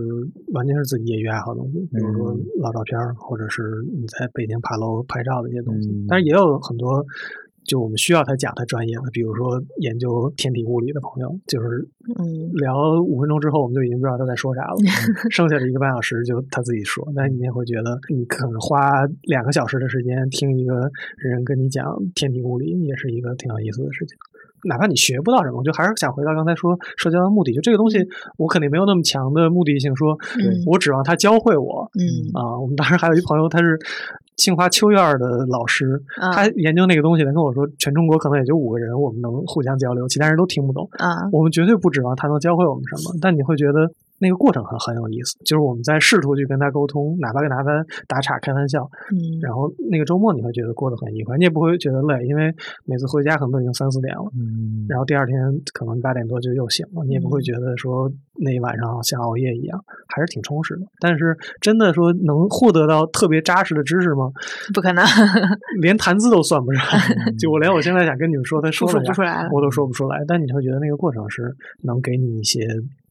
[0.53, 3.61] 完全是自己业余爱好的东西，比如说老照片，或者是
[3.97, 5.89] 你在北京爬楼拍照的一些东西。
[6.07, 7.05] 但是也有很多。
[7.65, 11.87] 就我们需要他讲他专业的，比如说研究天体物理的朋友，就是
[12.55, 14.77] 聊五分钟之后，我们就已经不知道他在说啥了。
[15.29, 24.17] 剩下的一个半小时就他自己说，那你也会觉得，你可能花两个小时的时间听一个人跟你讲天体物理，也是一个挺有意思的事情。
[24.63, 28.06] 哪怕你学不到什么，我就还是想回到刚才说社交的目的，就这个东西，
[28.38, 30.17] 我肯定没有那么强的目的性，说
[30.65, 31.89] 我指望他教会我。
[32.00, 33.80] 嗯啊，我们当时还有一朋友，他是。
[34.39, 40.88] 清华秋院的老师，嗯他研究那个东西，他跟我说，全中国可能也就五个人，我们能互相交流，其他人都听不懂。
[40.93, 47.58] 啊我们绝对不指望他能教会我们什么，但你会觉得那个过程很很有意思，就是我们在试图去跟他沟通，哪怕跟他
[48.08, 52.53] 打岔、开玩笑，嗯，然后那个周末你会觉得过得很愉快，你也不会觉得累，因为
[52.86, 55.38] 每次回家可能都已经三四点了，嗯，然后第二天
[55.73, 60.82] 可能八点多就又醒了，你也不会觉得说那一晚上像熬夜一样，还是挺充实的。
[60.99, 64.32] 但是真的说能获得到特别扎实的知识吗？
[64.73, 65.03] 不可能，
[65.82, 66.84] 连谈资都算不上，
[67.39, 69.49] 就我连我现在想跟你们说，他说不出来了。
[69.53, 72.67] 我都说不出来，但你会觉得那个过程是能给你一些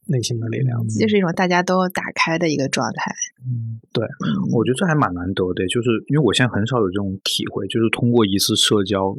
[0.09, 0.77] 内心的力量。
[0.99, 3.13] 这是一种大家都打开的一个状态。
[3.45, 4.03] 嗯，对，
[4.51, 9.15] 我觉得这还蛮难得的，就是因为我现在很少有这种体会，就是通过一次社交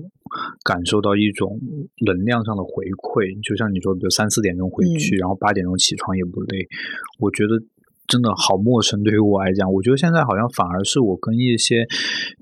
[0.62, 1.58] 感受到一种
[2.04, 3.32] 能量上的回馈。
[3.42, 6.66] 就像你说，比如三四点钟回去，然后八点钟起床也不累，
[7.18, 7.62] 我觉得。
[8.10, 11.86] 真的好陌生，对于我来讲，我觉得现在好像反而是我跟一些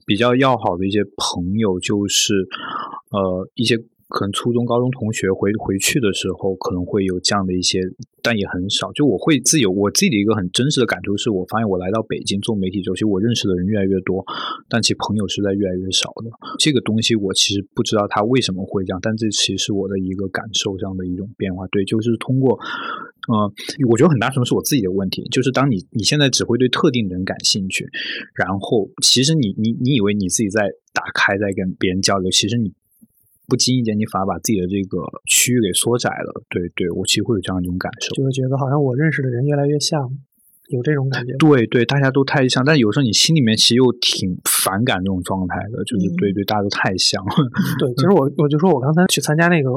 [0.06, 2.32] 比较要好的一些朋友，就是
[3.11, 3.76] 呃一些
[4.08, 7.80] 可能初中、高中同学回回去的时候，可能会有这样的一些，
[8.22, 8.90] 但也很少。
[8.92, 14.24] 就我会自有我自己的一个很真实的感触，是我发现我来到北京做媒体之后，其实我认识的人越来越多，
[14.68, 16.30] 但其朋友是在越来越少的。
[16.58, 21.66] 这个东西我其实不知道它为什么会这样，但这其实是我的一个感受上的一种变化。
[21.68, 22.58] 对，就是通过。
[23.28, 23.52] 呃，
[23.90, 27.86] 我觉得很大程度是我自己的问题，就是当你你现在只会对特定人感兴趣，
[28.34, 30.62] 然后其实你你你以为你自己在
[30.94, 32.72] 打开，在跟别人交流，其实你
[33.48, 36.44] 不经意间你反而把自己的这个区域给缩窄了。
[36.50, 40.04] 对对，我其实会有这样一种感受，就会觉得好像我认识的人越来越像，
[40.68, 41.33] 有这种感觉。
[41.38, 47.22] 对对，大家都太像，但有时候你心里面其实又挺反感这种状态的，就是对对，大家都太像。
[47.78, 49.70] 对，其实我我就说我刚才去参加那个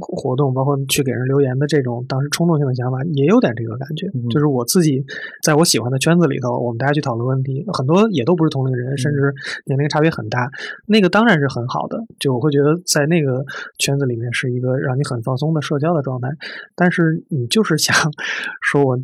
[0.00, 4.06] 活动，包括去给人留言的这种当时冲动性的想法，也有点这个感觉。
[4.14, 5.04] 嗯就是我自己
[5.42, 9.34] 在我喜欢的圈子里头，我们大家去讨论问题，很多也都不是同龄人，甚至
[9.66, 10.50] 年龄差别很大。
[10.86, 13.44] 那个当然是很好的，就我会觉得在那个
[13.78, 16.28] 圈子里面是一个让你很放松的社交的状态。
[16.74, 17.94] 但是你就是想
[18.60, 18.96] 说我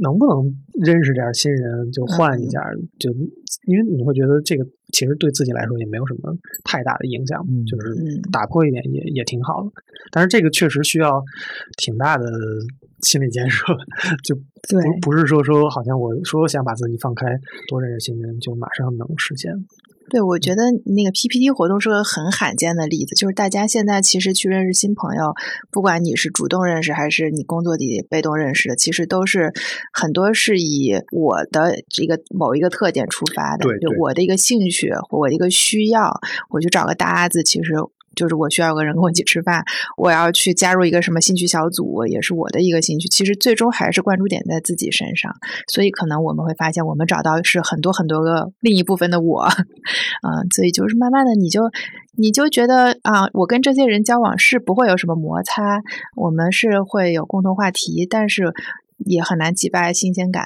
[0.00, 2.60] 能不能认识点新人，就换一下，
[2.98, 3.12] 就
[3.66, 6.34] 因为你会觉得这个其实对自己来说也没有什么
[6.64, 9.70] 太大的影响，嗯就是嗯打破一点也也挺好的。
[10.10, 11.22] 但是这个确实需要
[11.76, 12.26] 挺大的
[13.02, 13.64] 心理建设，
[14.24, 14.34] 就
[14.68, 17.26] 对不不是说说好像我说想把自己放开，
[17.68, 19.52] 多认识新人就马上能实现。
[20.10, 25.34] 对，我觉得那个 PPT 活动是个很罕见的例子，就是大家现在其实去认识新朋友，
[25.70, 29.52] 不管你是主动认识还是你工作里被动认识的，其实都是
[29.92, 37.72] 很多是以我的这个某一个特点出发的，对对就我的一个兴趣或我的一个需要，我去找个搭子，其实。
[38.14, 39.64] 就是我需要有个人跟我一起吃饭，
[39.96, 43.08] 我要去加入一个什么兴趣小组，也是我的一个兴趣。
[43.08, 45.34] 其实最终还是关注点在自己身上，
[45.68, 51.62] 所以可能我们会发现，我们找到是很多很多个另一部分的我，嗯， 所以就是慢慢的你就
[52.16, 55.82] 你就觉得啊，我跟这些人交往是不会有什么摩擦，
[56.16, 58.52] 我们是会有共同话题，但是
[59.04, 60.44] 也很难击败新鲜感。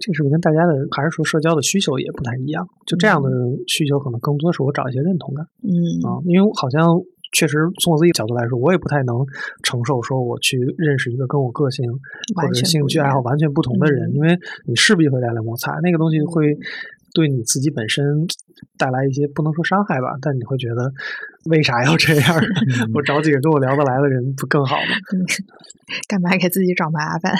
[0.00, 2.66] 这是不是跟大家的还是说社交的需求也不太一样？
[2.86, 3.28] 就这样的
[3.66, 5.72] 需求，可能更多是我找一些认同感嗯
[6.06, 6.86] 啊，因为好像
[7.32, 9.14] 确实从我自己角度来说，我也不太能
[9.62, 11.84] 承受说我去认识一个跟我个性
[12.34, 16.56] 或者兴趣爱好完全不同的人，嗯因为你势必会带来摩擦，那个东西会
[17.14, 18.04] 对你自己本身
[18.78, 20.90] 带来一些不能说伤害吧，但你会觉得
[21.50, 22.34] 为啥要这样？
[22.94, 24.92] 我找几个跟我聊得来的人不更好吗？
[26.08, 27.32] 干嘛给自己找麻烦？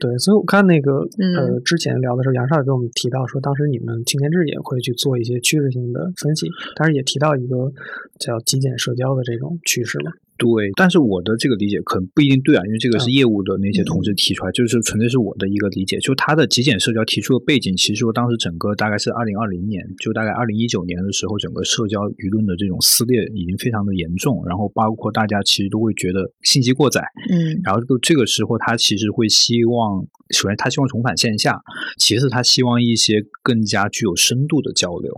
[0.00, 7.72] 对，所以我看那个嗯呃，之前聊的时候，杨少也跟我们提到说，当时你们青年志也会去做一些趋势性的分析，但是也提到一个
[8.18, 10.12] 叫极简社交的这种趋势了。
[10.38, 15.98] 对，但是我的这个理解可能不一定对啊，因为这个是嗯业务的那些同事提出来，就是纯粹是我的一个理解。
[15.98, 31.60] 就他的极简社交提出的背景，其实说当时整个大概是二零二零年，就大概二零一九年的时候，整个社交舆论的这种撕裂已经非常的严重，然后包括大家其实都会觉得信息过载，嗯然后就这个时候，他其实会希望，首先他希望重返线下，
[31.98, 35.12] 其次他希望一些更加具有深度的交流，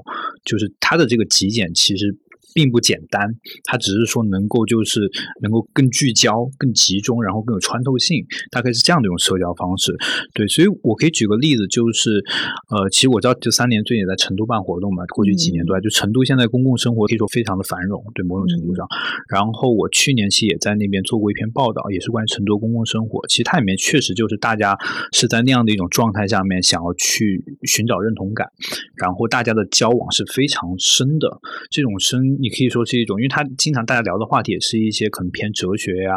[0.46, 2.16] 就是他的这个极简其实。
[2.54, 3.20] 并不简单，
[3.64, 5.10] 它只是说能够就是
[5.42, 9.96] 能够更聚焦、更集中，然后更有穿透性，大概是这样的一种社交方式。
[10.34, 12.22] 对，所以我可以举个例子，就是
[12.70, 18.86] 呃，其实我知道这三年最近也在成都办活动嘛，过去几年都在，就成都现在公共生活可以说非常的繁荣，对某种程度上。
[19.28, 23.26] 然后我去年其实也在那边做过一篇报道，也是关于成都公共生活。
[23.28, 24.76] 其实它里面确实就是大家
[25.12, 28.48] 是在那样的一种状态下面，想要去寻找认同感，
[28.96, 31.38] 然后大家的交往是非常深的。
[31.70, 36.14] 这种深你可以说是一种，因为他经常大家聊的话题也是一些可能偏哲学呀、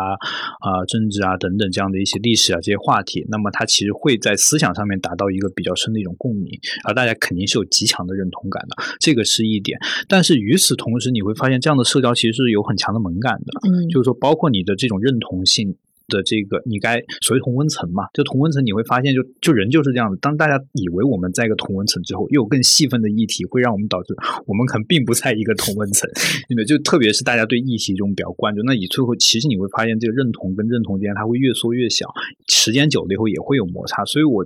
[0.62, 6.50] 啊、政治啊等等这样的一些历史啊这些话题，那么他其实会在思想上面达到一个比较深的一种共鸣，
[6.86, 9.78] 而大家肯定是有极强的认同感的，这个是一点。
[10.08, 15.76] 但是与此同时，你会发现这样的社交其实是有很强的门槛的，嗯，就是说包括你的这种认同性。
[16.08, 18.04] 的这个，你该所谓同温层嘛？
[18.14, 20.18] 就同温层，你会发现就，就人就是这样子。
[20.22, 24.14] 当大家以为我们在一个同温层之后，又有更细分的议题，会让我们导致
[24.46, 26.10] 我们可能并不在一个同温层。
[26.50, 32.08] 因为就特别是大家对议题这种比较关注，那以最后其实你会发现，这个认同跟认同之间，它会越缩越小，
[32.48, 34.04] 时间久了以后也会有摩擦。
[34.06, 34.46] 所以我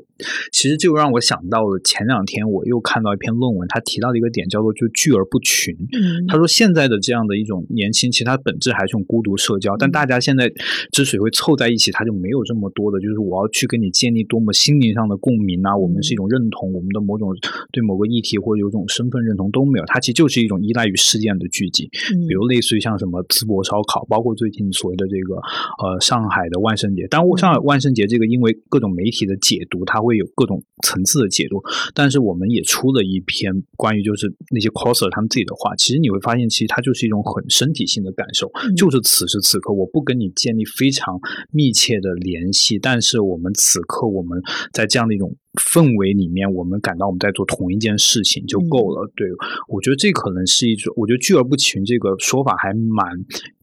[0.51, 5.75] 其实就让我想到了前两天我又看到一篇论文，他提到的一个点叫做就聚而不群。
[5.93, 10.51] 嗯他说现在的这样的一种年轻，其实它本质还是一种孤独社交，但大家现在
[10.91, 17.29] 之所以会凑在一起，他就没有这么多的，就是我要去跟你建立多么心灵上的共鸣啊，我们是一种认同，我们的某种
[17.71, 22.27] 对某个议题或者有种身份认同都没有，它其实就是一种依赖于事件的聚集，嗯。
[22.27, 27.07] 比如类似于像什么淄博烧烤，包括最近所谓的这个呃上海的万圣节。
[27.07, 31.61] 当然，上海万圣节这个因为各种媒体的解读，它会有各种层次的解读，
[31.93, 38.75] 但是我们也出了一篇关于就是那些 coser 他们自己的话，其实你会发现，其实它就是一种很身体性的感受，嗯。
[38.75, 41.19] 就是此时此刻我不跟你建立非常
[41.51, 45.35] 密切的联系，但是我们此刻我们在这样的一种。
[45.53, 49.09] 氛围里面，我们感到我们在做同一件事情就够了。
[49.15, 49.27] 对
[49.67, 53.05] 我觉得这可能是一种，我觉得聚而不群这个说法还蛮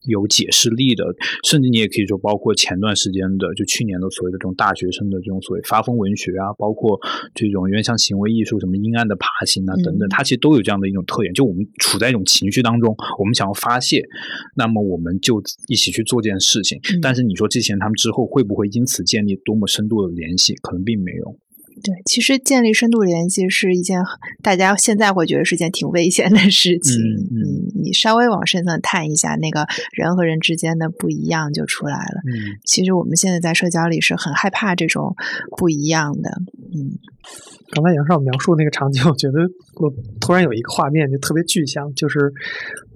[0.07, 1.05] 有解释力的，
[1.45, 6.99] 甚至你也可以说，包括前段时间的，就去年的所谓的这种大学生的这种所谓发疯文学啊，包括
[7.35, 14.03] 这种原像行为艺术，什么阴暗的爬行啊等等，嗯它其实都有这样的一种特点，就我们处在一种情绪当中，我们想要发泄，
[14.57, 16.79] 那么我们就一起去做这件事情。
[16.93, 20.55] 嗯但是你说这些人他们之后会不会因此建立多么深度的联系？
[20.57, 21.39] 可能并没有。
[21.85, 24.01] 对，其实建立深度联系是一件
[24.43, 26.97] 大家现在会觉得是件挺危险的事情。
[26.99, 32.23] 嗯嗯你稍微往深层探一下，那个人和人之间的不一样就出来了。
[32.27, 35.15] 嗯其实我们现在在社交里是很害怕这种
[35.59, 36.31] 不一样的。
[36.75, 36.99] 嗯
[37.71, 39.41] 刚才杨少描述那个场景，我觉得
[39.77, 42.21] 我突然有一个画面就特别具象，就是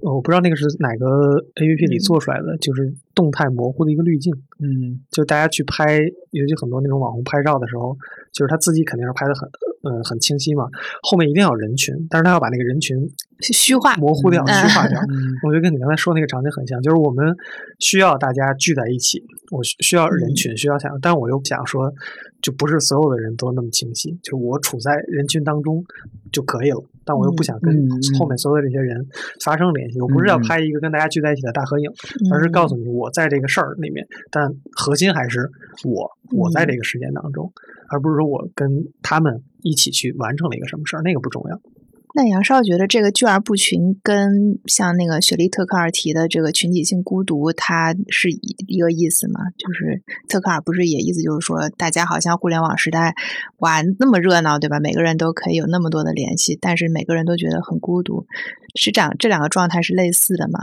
[0.02, 4.32] 呃我不知道那个是哪个 A P P 里嗯做出来的，就是动态模糊的一个滤镜。
[4.60, 5.98] 嗯就大家去拍，
[6.30, 7.96] 尤其很多那种网红拍照的时候，
[8.32, 9.48] 就是他自己肯定是拍的很
[9.84, 10.66] 嗯很清晰嘛，
[11.02, 12.96] 后面一定要有人群，但是他要把那个人群
[13.40, 15.00] 虚化模糊掉、嗯虚化 掉。
[15.02, 17.34] 嗯我觉得跟你刚才说那个场景很像，就是我们
[17.78, 21.92] 需要大家聚在一起，我需需要人群，需要想，但我又不想说，
[22.42, 25.84] 就不是所有的人都那么清晰，就我处在人群当中
[26.32, 27.74] 就可以了，但我又不想跟
[28.18, 29.00] 后面所有的这些人
[29.42, 29.98] 发生联系。
[30.02, 31.88] 我不是要拍一个跟大家聚在一起的大合影，
[32.30, 35.48] 而是告诉你我在这个事儿里面，但核心还是
[35.88, 37.50] 我，我在这个事件当中，
[37.88, 38.68] 而不是说我跟
[39.00, 41.58] 他们一起去完成了一个什么事儿，那个不重要。
[42.18, 49.38] 那杨少觉得这个聚而不群跟像那个雪莉特克尔提的这个群体性孤独，它是一一个意思吗？
[49.56, 53.14] 就是特克尔不是也意思就是说，大家好像互联网时代
[53.58, 54.80] 哇那么热闹，对吧？
[54.80, 58.26] 每个人都可以有那么多的联系，但是每个人都觉得很孤独，
[58.74, 60.58] 是这样这两个状态是类似的吗？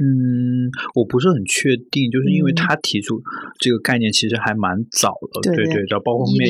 [0.00, 3.20] 嗯，我不是很确定，就是因为嗯他提出
[3.60, 6.48] 这个概念其实还蛮早的，对对对对，包括后面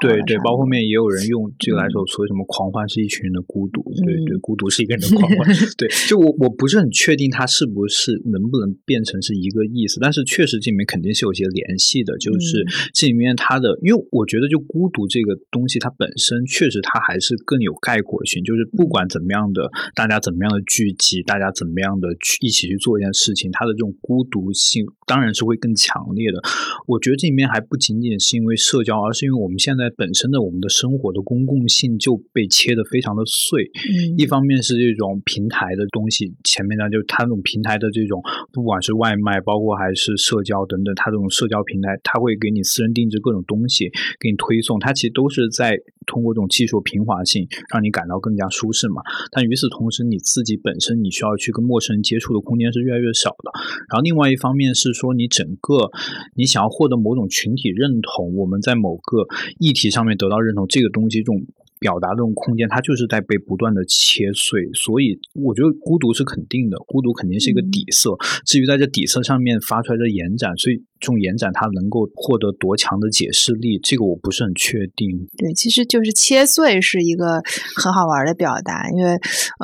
[0.00, 26.40] 对对，包括后面也有人用这个来说，所谓什么狂欢是一群人的孤独，对对，嗯孤独是一个人的狂欢， 对，就我我不是很确定它是不是能不能变成是一个意思，但是确实这里面肯定是有些联系的，就是嗯这里面它的，因为我觉得就孤独这个东西，它本身确实它还是更有概括性，就是不管怎么样的，大家怎么样的聚集，大家怎么样的去一起去做一件事情，它的这种孤独性当然是会更强烈的。
[26.86, 33.69] 我觉得这里面还不仅仅是因为社交，而是因为我们现在本身的我们的生活的公共性就被切得非常的碎。
[33.74, 49.02] 嗯一方面是这种平台的东西，前面呢就它那种平台的这种，不管是外卖，包括还是社交等等，它这种社交平台，它会给你私人定制各种东西，给你推送，它其实都是在通过这种技术平滑性，让你感到更加舒适嘛。
[49.30, 53.50] 但与此同时，你自己本身你需要去跟陌生人接触的空间是越来越少的。
[53.88, 55.90] 然后另外一方面是说，你整个
[56.34, 59.26] 你想要获得某种群体认同，我们在某个
[59.58, 61.40] 议题上面得到认同，这个东西这种。
[61.80, 68.14] 表达这种空间，它就是在被不断的切碎，所以我觉得孤独是肯定的，孤独肯定是一个底色。
[68.44, 75.08] 至于在这底色上面发出来的延展，所以这种延展它能够获得多强的解释力，这个我不是很确定。
[75.38, 77.40] 对，其实就是切碎是一个
[77.76, 79.12] 很好玩的表达，因为，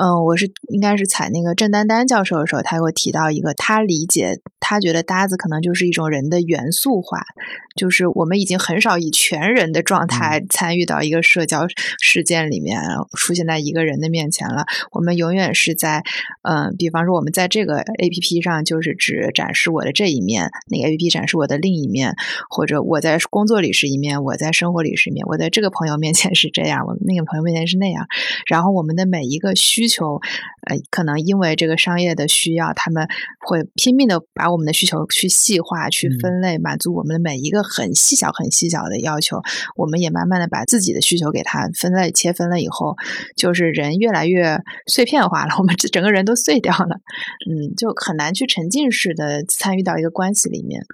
[0.01, 7.21] 嗯，我是应该是采那个郑丹丹教授的时候，他给我提到一个，他理解，他觉得搭子可能就是一种人的元素化，
[7.77, 11.67] 就是我们已经很少以全人的状态参与到一个社交
[12.07, 12.81] 事件里面
[13.16, 14.64] 出现在一个人的面前了。
[14.92, 16.05] 我们永远是在，
[16.42, 22.14] 嗯，比方说我们在这个 A P P 上，就是只展示我的这一面，那个 A P P 展示我的另一面，
[22.49, 28.07] 或者我在工作里是一面，我在生活里是一面，我在这个朋友面前是这样，我那个朋友面前是那样。
[28.47, 30.20] 然后我们的每一个需求，
[30.68, 33.09] 呃，可能因为这个商业的需要，他们
[33.41, 39.41] 会拼命的把我们的需求去细化、去分类，满足我们的每一个很细小、很细小的要求。
[39.74, 42.94] 我们也慢慢的把自己的需求给它分类、切分了以后，
[43.34, 47.01] 就是人越来越碎片化了， 我们整个人都碎掉了，
[47.51, 50.84] 嗯，就很难去沉浸式的参与到一个关系里面。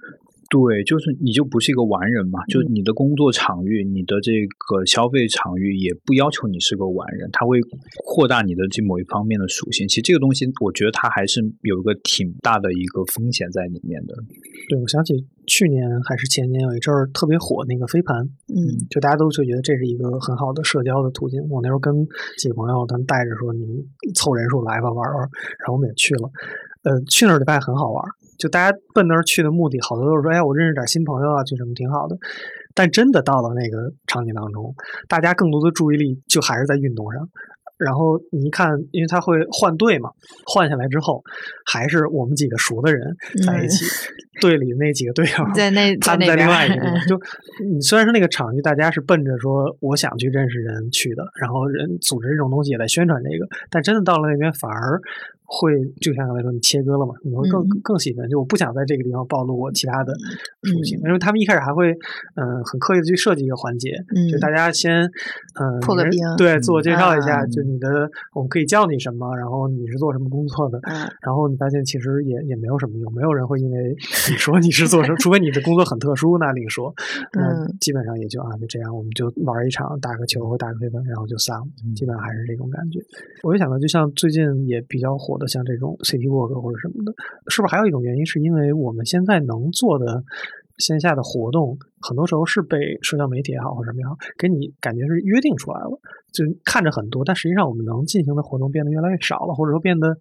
[0.53, 7.57] 对，就是你就不是一个完人嘛，就你的工作场域、你的这个消费场域也不要求你是个完人，它会
[8.05, 9.87] 扩大你的这某一方面的属性。
[9.87, 14.13] 其实这个东西，我觉得它还是有一个挺大的一个风险在里面的。
[14.69, 18.21] 对，我想起去年还是前年有一阵儿特别火那个飞盘，
[18.53, 21.41] 嗯，就大家都就觉得这是一个很好的社交的途径。
[21.49, 22.05] 我那时候跟
[22.37, 23.73] 几个朋友，他们带着说你们
[24.13, 25.17] 凑人数来吧玩玩，
[25.65, 26.29] 然后我们也去了。
[26.83, 28.05] 呃，去那儿就发现很好玩。
[28.43, 32.17] 就大家奔那儿去的目的，好多都是说，哎，我认识点新朋友啊，就什么挺好的。
[32.75, 34.75] 但真的到了那个场景当中，
[35.07, 37.25] 大家更多的注意力就还是在运动上。
[37.77, 40.09] 然后你一看，因为他会换队嘛，
[40.45, 41.23] 换下来之后，
[41.65, 43.15] 还是我们几个熟的人
[43.47, 43.85] 在一起，
[44.41, 47.07] 队里那几个队友在那他们在另外一个地方。
[47.07, 47.17] 就
[47.73, 54.99] 你虽然是那个场域，大家是奔着说我想去认识人去的，然后人组织这种东西也在宣传这个，但真的到了那边反而。
[55.53, 57.13] 会就像刚才说，你切割了嘛？
[57.23, 58.27] 你会更更喜欢。
[58.27, 60.11] 就我不想在这个地方暴露我其他的
[60.63, 61.91] 属性，因为他们一开始还会
[62.33, 63.91] 嗯很刻意的去设计一个环节，
[64.31, 65.03] 就大家先
[65.61, 70.81] 嗯破个冰，对，自我介绍一下，就你的我们可以叫你什么，然后你是做什么工作的，
[71.21, 73.95] 然后你发现其实也也没有什么用，没有人会因为
[74.31, 76.91] 你说你是做什么， 除非你的工作很特殊，那另说。
[77.33, 81.65] 那基本上也就啊就这样，我们就玩一场，打个球或打个飞盘，然后就散了。
[81.95, 82.99] 基本上还是这种感觉。
[83.43, 85.42] 我就想到，就像最近也比较火的。
[85.47, 87.13] 像这种 City Walk 或者什么的，
[87.47, 88.25] 是不是还有一种原因？
[88.25, 90.23] 是因为我们现在能做的
[90.77, 95.99] 线下的活动，很多时候是被社交媒体也好或者什么也好，给你感觉是约定出来了，
[96.33, 100.17] 就看着很多，但实际上我们能进行的活动变得越来越少了，或者说变得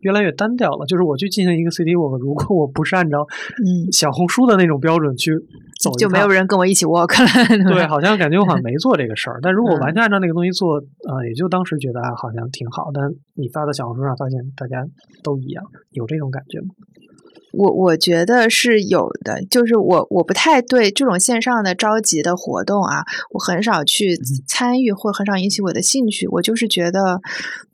[0.00, 0.84] 越来越单调了。
[0.84, 3.26] 就是我去进行一个 City Walk，如果我不是按照
[3.64, 5.32] 嗯小红书的那种标准去
[5.80, 7.72] 走，就没有人跟我一起 walk 了。
[7.72, 9.40] 对，好像感觉我好像没做这个事儿。
[9.40, 12.90] 但如果完全按照那个东西做，啊，也就当时觉得啊，好像挺好。
[12.92, 13.02] 但
[13.34, 14.84] 你发到小红书上，发现大家
[15.22, 16.68] 都一样，有这种感觉吗？
[17.56, 26.26] 我我觉得是有的，就是我我不太对这种线上的召集的活动啊，我很少去参与，或很少引起我的兴趣。
[26.28, 27.20] 我就是觉得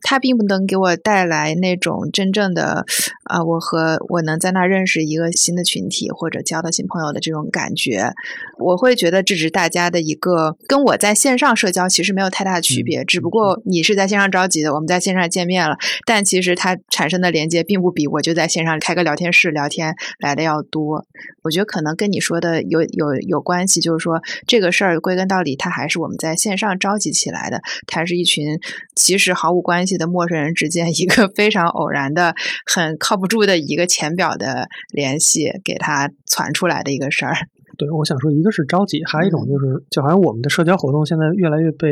[0.02, 2.84] 它并不能给我带来那种真正的
[3.24, 8.12] 啊，我和我能在那认识一个新的群体或者交到新朋友的这种感觉。
[8.58, 19.69] 我会觉得这只是大家的一个跟我在线上社交其实没有太大的区别，只不过你是在线上召集的，我们在线上见面了，但其实它产生的连接并不比我就在线上开个聊天室聊。
[19.70, 21.06] 天来的要多，
[21.42, 28.58] 我觉得可能跟你说的有有有关系，就是说这个事儿归根到底，它还是我们在线上召集起来的，它是一群
[28.94, 32.34] 其实毫无关系的陌生人之间一个非常偶然的、
[32.66, 37.34] 很靠不住的一个浅表的联系，给它传出来的一个事儿。
[37.78, 41.88] 对，我想说，一个是召集，还有一种就是，就好像我们的社交活动现在越来越被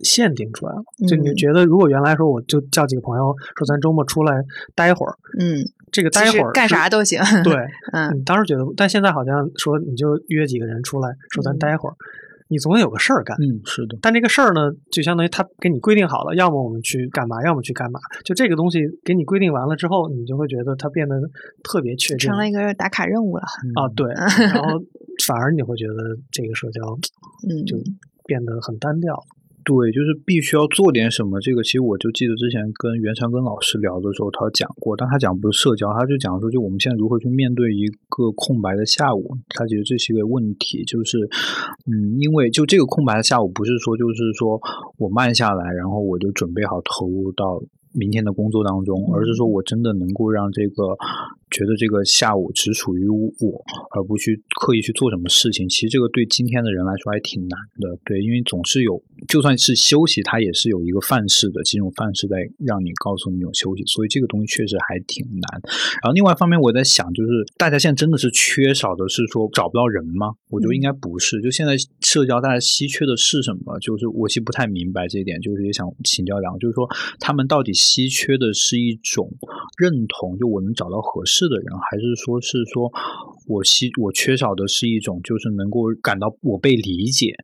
[0.00, 0.82] 限定出来了。
[1.08, 4.32] 就你觉得，如果原来说我就叫几个朋友说咱周末出来
[4.76, 5.64] 待会儿，嗯。
[5.94, 7.20] 这个待会儿干啥都行。
[7.46, 7.54] 对，
[7.92, 11.94] 嗯，当时觉得，但现在好像说你就约几个人出来，说咱待会儿，
[12.48, 13.36] 你总得有个事儿干。
[13.38, 13.96] 嗯，是的。
[14.02, 18.00] 但这个事儿呢，就相当于他给你规定好了，要么我们去干嘛，要么去干嘛。
[18.24, 21.14] 就这个东西给你规定完了之后，你就会觉得它变得
[21.62, 23.44] 特别确定，成了一个打卡任务了。
[23.76, 24.10] 啊，对。
[24.50, 24.82] 然后
[25.24, 25.94] 反而你会觉得
[26.32, 26.82] 这个社交，
[27.48, 27.78] 嗯，就
[28.26, 29.14] 变得很单调。
[29.64, 31.40] 对，就是必须要做点什么。
[31.40, 39.36] 这个其实我就记得之前跟袁长根老师聊的时候，他讲过，但他讲不是社交，他就讲说，就我们现在如何去面对一个空白的下午。
[39.48, 41.18] 他觉得这是一个问题，就是，
[41.90, 44.60] 嗯，因为就这个空白的下午，不是说就是说
[44.98, 47.62] 我慢下来，然后我就准备好投入到
[47.94, 50.96] 明天的工作当中，而是说我真的能够让这个。
[51.54, 53.62] 觉得这个下午只属于我，
[53.94, 55.68] 而不去刻意去做什么事情。
[55.68, 65.62] 其实这个对今天的人来说还挺难的，对，因为总是有，就算是休息，它也是有一个范式的，这种范式在让你告诉你有休息，所以这个东西确实还挺难。
[66.02, 70.34] 然后另外一方面，我在想，就是大家现在真的是缺少的是说找不到人吗？
[70.50, 73.78] 我觉得应该不是，就现在社交大家稀缺的是什么？
[73.78, 76.88] 就是我其实不太明白这一点，就是也想请教两个，就是说
[77.20, 79.30] 他们到底稀缺的是一种
[79.78, 81.43] 认同，就我能找到合适。
[81.48, 82.90] 的人，还是说是说
[83.48, 87.34] 我希我缺少的是一种，就是能够感到我被理解。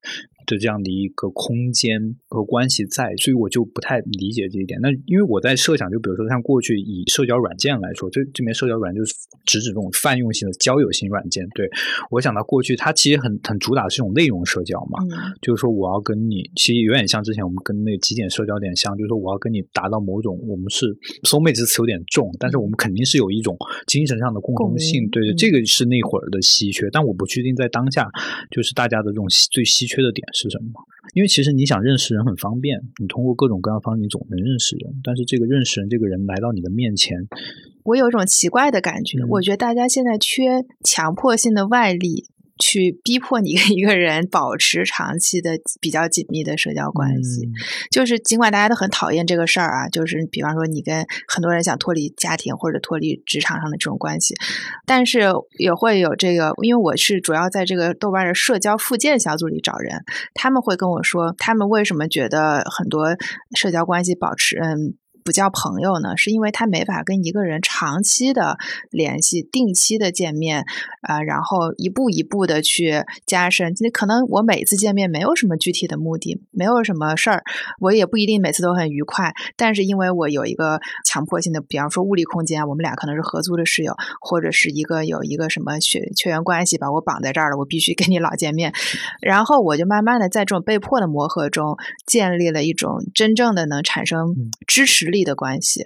[0.51, 1.99] 的这样的一个空间
[2.29, 4.79] 和关系在，所以我就不太理解这一点。
[4.83, 9.15] 那因为我在设想，就比如说像过去以社交软件来说，这这边社交软件就是
[9.47, 11.47] 直指这种泛用性的交友型软件。
[11.55, 11.69] 对
[12.11, 20.87] 我想到过去，它其实很很主打是这种内容社交嘛，嗯就是说我要跟你，其实有点像之前我们跟那个极简社交有点像，就是说我要跟你达到某种，我们是
[21.23, 28.09] soul mate 这词有点重，但是我们肯定是有一种精神上的共同性，对对，嗯这个是那会儿的稀缺，但我不确定在当下，
[28.51, 30.71] 就是大家的这种稀最稀缺的点是什么。
[31.15, 37.17] 因为其实你想认识人很方便，你通过各种各样的方式你总能认识人，但是这个认识人这个人来到你的面前，
[37.83, 42.27] 我有一种奇怪的感觉，嗯我觉得大家现在缺强迫性的外力。
[42.61, 47.53] 去逼迫你跟一个人保持长期的比较紧密的社交关系，嗯
[47.91, 54.35] 就是尽管大家都很讨厌这个事儿啊，就是比方说你跟很多人想脱离家庭或者脱离职场上的这种关系，
[54.87, 60.05] 但是也会有这个，因为我是主要在这个豆瓣的社交附件小组里找人，
[60.35, 63.17] 他们会跟我说，他们为什么觉得很多
[63.57, 64.95] 社交关系保持嗯。
[65.31, 68.59] 不叫朋友呢，是因为他没法跟一个人长期的
[68.91, 70.65] 联系、定期的见面，
[71.03, 73.73] 啊、然后一步一步的去加深。
[73.79, 77.45] 那可能我每次见面没有什么具体的目的，没有什么事儿，
[77.79, 79.33] 我也不一定每次都很愉快。
[79.57, 88.73] 但是因为我有一个强迫性的，比方说物理空间，我们俩可能是合租的室友，或者是一个有一个什么血血缘关系把我绑在这儿了，我必须跟你老见面。
[89.21, 94.35] 然后我就慢慢的在这种被迫的磨合中，建立了一种真正的能产生
[94.67, 95.83] 支持力的关系。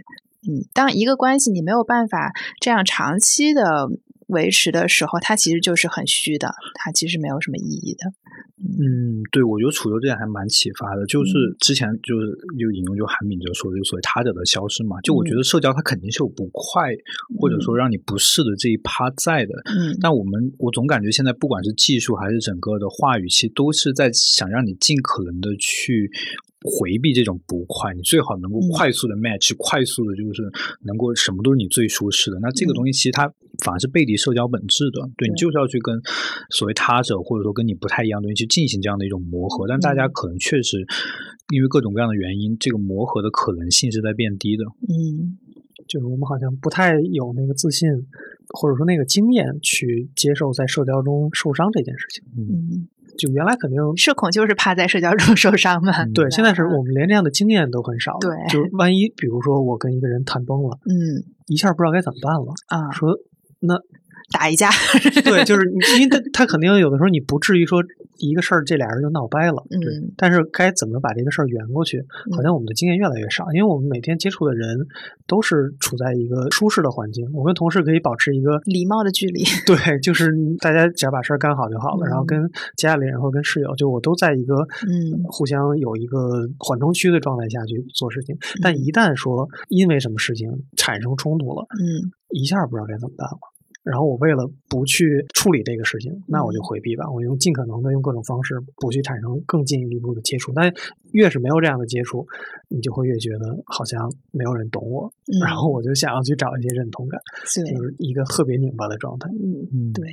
[0.46, 3.88] 嗯，当一个关系你没有办法这样长期的
[4.28, 8.12] 维持的时候，它其实就是很虚的，它其实没有什么意义的。
[8.56, 11.04] 嗯，对，我觉得楚州这点还蛮启发的。
[11.06, 15.00] 就是嗯之前就是就引用就韩敏哲说的，就所谓他者的消失嘛。
[15.02, 16.88] 就我觉嗯得社交它肯定是有不快，
[17.38, 19.52] 或者说让你不适的这一趴在的。
[19.66, 26.10] 嗯但我们我总感觉现在不管是技术还是整个的话语，其实都是在想让你尽可能的去
[26.64, 30.40] 回避这种不快，你最好能够嗯快速的 match，、快速的就是
[30.88, 32.40] 能够什么都是你最舒适的。
[32.40, 33.28] 那这个嗯东西其实它
[33.62, 35.94] 反而是背离社交本质的，对你就是要去跟
[36.48, 39.68] 所谓他者或者说跟你不太一样的东西去进行这样的一种磨合。
[39.68, 40.78] 但大家嗯可能确实
[41.52, 44.64] 因为各种各样的原因，这个磨合的可能性是在变低的。
[44.88, 45.36] 嗯
[45.86, 47.86] 就是我们好像不太有那个自信，
[48.54, 52.24] 或者说那个经验去接受在社交中受伤这件事情。
[52.38, 52.88] 嗯，
[53.18, 55.92] 就原来肯定社恐就是怕在社交中 受伤嘛。
[56.04, 58.16] 嗯对，现在是嗯我们连这样的经验都很少。
[58.20, 60.92] 对就是万一比如说我跟一个人谈崩了，嗯
[61.46, 63.10] 一下不知道该怎么办了，啊，说
[63.60, 63.74] 那
[64.32, 64.70] 打一架。
[65.24, 67.82] 对，就是因为他他肯定有的时候你不至于说
[68.18, 72.02] 一个事儿这俩人就闹掰了，嗯但是该怎么把这个事儿圆过去，
[72.34, 74.78] 好像我们的经验越来越少，因为我们每天接触的人
[75.26, 79.42] 都是处在一个舒适的环境，我跟同事可以保持一个礼貌的距离。
[79.66, 84.54] 对，就是大家只要把事儿干好就好了，然后嗯跟家里人或者跟室友，就我都在一个
[84.86, 93.38] 嗯互相有一个缓冲区的状态下去做事情，但嗯一旦说因为什么事情产生冲突了，嗯一下不知道该怎么办了。
[93.84, 97.04] 然后我为了不去处理这个事情，那我就嗯回避吧。
[97.10, 100.52] 我用尽可能的用各种方式不去产生更进一步的接触。
[100.54, 100.72] 但
[101.12, 102.26] 越是没有这样的接触，
[102.68, 107.20] 你就会越觉得好像没有人懂我，嗯， 然后我就想要去找一些认同感，
[107.54, 109.28] 就是一个特别拧巴的状态。
[109.30, 110.04] 嗯嗯，对。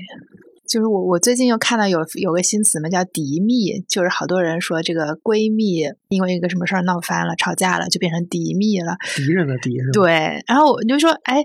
[0.67, 8.95] 就是我，我最近又看到有有个新词嘛，叫“敌蜜”，就是好多人说这个闺蜜因为一个什么事儿闹翻了、吵架了，就变成敌蜜了。
[9.17, 9.91] 敌人的敌是吧？
[9.91, 11.43] 对，然后我就说，哎，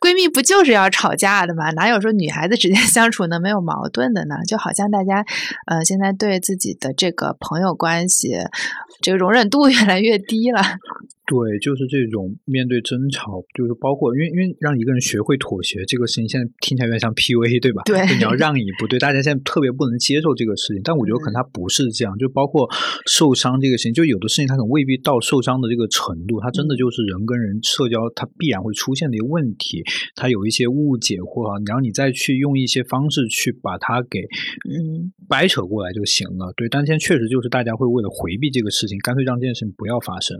[0.00, 1.70] 闺蜜不就是要吵架的吗？
[1.72, 4.36] 哪有说女孩子之间相处呢没有矛盾的呢？
[4.46, 5.24] 就好像大家，
[5.66, 8.36] 呃，现在对自己的这个朋友关系，
[9.02, 10.62] 这个容忍度越来越低了。
[11.28, 17.82] 对，就是这种面对争吵，就是包括因为因为让一个人学会妥协这个事情，现在听起来有点像 PUA，对吧？
[17.84, 22.66] 对就你要 让一步，对，大家现在特别不能接受这个事情，但我觉得可能他不是这样，就包括
[23.04, 29.84] 受伤这个事情，就有的事情他可能未必到受伤的这个程度，他真的就是人跟人社交他必然会出现的一个问题，
[30.16, 34.20] 他有一些误解或然后你再去用一些方式去把它给
[34.64, 36.52] 嗯掰扯过来就行了。
[36.56, 40.34] 对，但现在确实就是大家会为了回避这个事情，干脆让这件事情不要发生。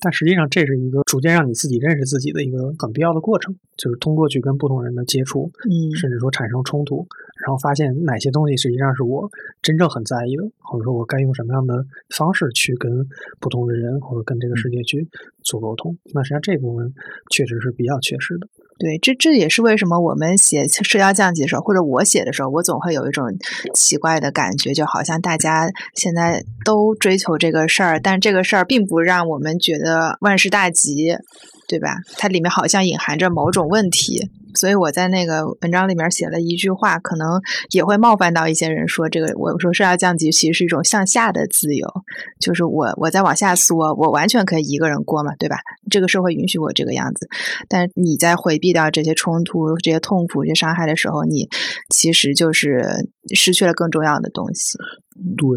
[0.00, 7.06] 但实际上，这是一个逐渐让你自己认识自己的一个很必要的过程，就是通过去跟不同人的接触，嗯甚至说产生冲突，
[7.44, 9.30] 然后发现哪些东西实际上是我
[9.62, 11.84] 真正很在意的，或者说我该用什么样的
[12.16, 13.06] 方式去跟
[13.40, 15.08] 不同的人或者跟这个世界去
[15.42, 15.96] 做沟通。
[16.12, 16.92] 那实际上这部分
[17.30, 18.48] 确实是比较缺失的。
[18.78, 23.24] 对，这这也是为什么我们写社交降级的时候，或者我写的时候，我总会有一种
[23.74, 31.16] 奇怪的感觉，就好像大家现在都追求这个事儿，但这个事儿并不让我们觉得万事大吉，
[31.68, 31.96] 对吧？
[32.18, 34.28] 它里面好像隐含着某种问题。
[34.54, 37.40] 所以我在那个文章里面写了一句话，可能
[37.70, 41.86] 也会冒犯到一些人，说这个我说社交降级其实是一种向下的自由，
[42.40, 45.56] 就是我我在往下缩，我完全可以一个人过嘛，对吧？
[45.90, 47.28] 这个社会允许我这个样子，
[47.68, 51.48] 但你在回避掉这些冲突、这些痛苦、这些伤害的时候，你
[51.90, 54.78] 其实就是失去了更重要的东西。
[55.36, 55.48] 对，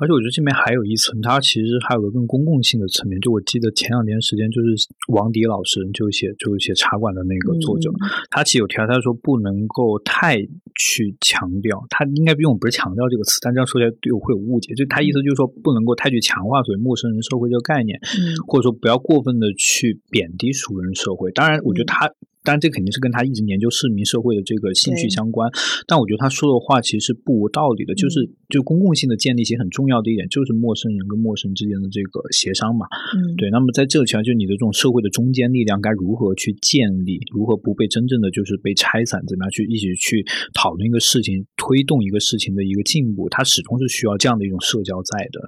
[0.00, 3.20] 而且我觉得这边还有一层，它其实还有个更公共性的层面。
[3.20, 7.90] 就我记得前两年时间，就是王迪老师就写就是写茶馆的那个作者，
[8.30, 10.38] 他其实有提到，他说不能够太
[10.74, 14.74] 去强调，他应该用不是强调这个词，但这样说起来对我会有误解。
[14.74, 18.00] 就他意思就是说，不能够太去强化所谓陌生人社会这个概念，
[18.46, 21.30] 或者说不要过分的去贬低熟人社会。
[21.32, 22.10] 当然，我觉得他。
[22.42, 25.50] 当然，这肯定是跟他一直研究市民社会的这个兴趣相关。
[25.86, 32.86] 但我觉得他说的话其实是不无道理的，就是就公共性的建立，其实很重要的一点就是陌生人跟陌生之间的这个协商嘛。
[33.14, 33.50] 嗯，对。
[33.50, 40.24] 那么在这个情况下，就你的这种社会的中间力量该如何去建立，如何不被真正的就是被拆散，怎么样去一起去
[40.54, 45.40] 讨论一个事情，推动一个事情的一个进步，它始终是需要这样的一种社交在的。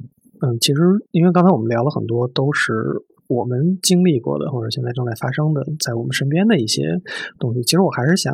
[0.45, 0.81] 嗯，其实
[1.13, 2.73] 因为刚才我们聊了很多，都是。
[3.33, 6.83] 我们经历过的，或者现在正在发生的，在我们身边的一些
[7.39, 8.33] 东西，其实我还是想，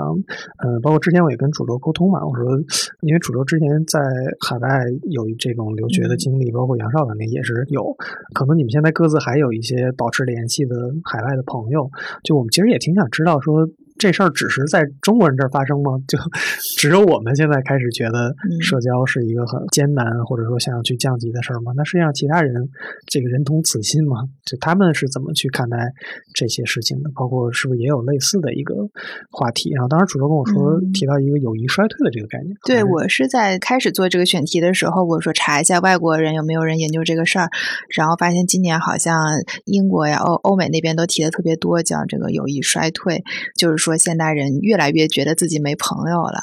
[0.59, 2.45] 呃，包括之前我也跟楚州沟通嘛，我说，
[3.03, 4.01] 因为楚州之前在
[4.45, 4.69] 海外
[5.11, 7.97] 有这种留学的经历，包括杨少肯定也是有，
[8.35, 10.75] 可能你们现在各自还有一些保持联系的
[11.05, 11.89] 海外的朋友，
[12.25, 13.69] 就我们其实也挺想知道说。
[13.99, 15.99] 这事儿只是在中国人这儿发生吗？
[16.07, 16.17] 就
[16.79, 21.73] 只有我们现在开始觉得社交是一个很艰难，或者说想要去降级的事儿吗？
[21.77, 22.55] 那实际上其他人
[23.07, 24.23] 这个人同此心吗？
[24.47, 25.77] 就他们是怎么去看待
[26.33, 27.11] 这些事情的？
[27.15, 28.75] 包括是不是也有类似的一个
[29.33, 29.73] 话题？
[29.75, 32.55] 然后当时主播跟我说提到一个友谊衰退的这个概念。
[32.65, 37.51] 对我是在开始做这个选题的时候，我说查一下外国人有没有人研究这个事儿，
[37.97, 39.25] 然后发现今年好像
[39.65, 43.25] 英国呀、欧欧美那边都提的特别多，讲这个友谊衰退，
[43.57, 43.88] 就是说。
[43.89, 46.39] 说现代人越来越觉得自己没朋友了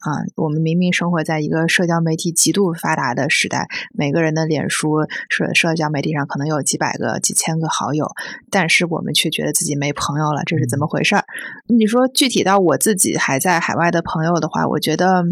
[0.00, 0.22] 啊！
[0.36, 8.06] 我们明明生活在一个社交媒体极度发达的时代，每个人的脸书社社交媒体上可能有几百个、几千个好友，
[8.50, 11.24] 但是我们却觉得自己没朋友了，这是怎么回事儿？
[11.68, 15.24] 你说具体到我自己还在海外的朋友的话，我觉得。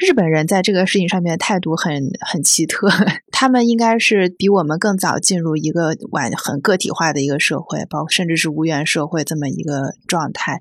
[0.00, 2.88] 日本人在这个事情上面态度很很奇特，
[3.30, 10.58] 他们应该是比我们更早进入一个完很个体化的一个社会，包括甚至是无缘社会这么一个状态，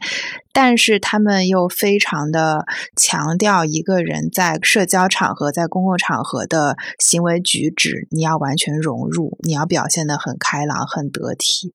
[0.51, 2.65] 但是他们又非常的
[2.97, 11.73] 强调一个人在社交场合、在公共场合的行为举止，你要完全融入，你要表现的很开朗、很得体，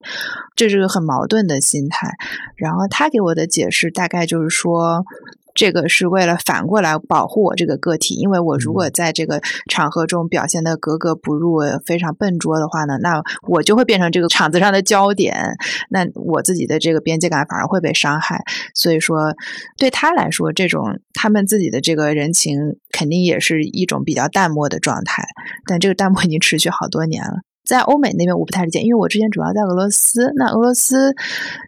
[0.55, 2.11] 这是个很矛盾的心态。
[2.57, 5.07] 然后他给我的解释大概就是说。
[5.55, 9.41] 这个是为了反过来保护我这个个体，因为我如果在这个
[9.71, 15.57] 场合中表现的格格不入、非常笨拙的话呢，那我就会变成这个场子上的焦点，
[15.91, 18.43] 那我自己的这个边界感反而会被伤害。
[18.75, 19.35] 所以说，
[19.79, 22.59] 对他来说，这种他们自己的这个人情
[22.91, 25.25] 肯定也是一种比较淡漠的状态，
[25.67, 27.39] 但这个淡漠已经持续好多年了。
[27.65, 31.15] 在欧美那边我不太理解，因为我之前主要在俄罗斯，那俄罗斯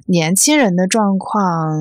[0.07, 1.75] 年轻人的状况，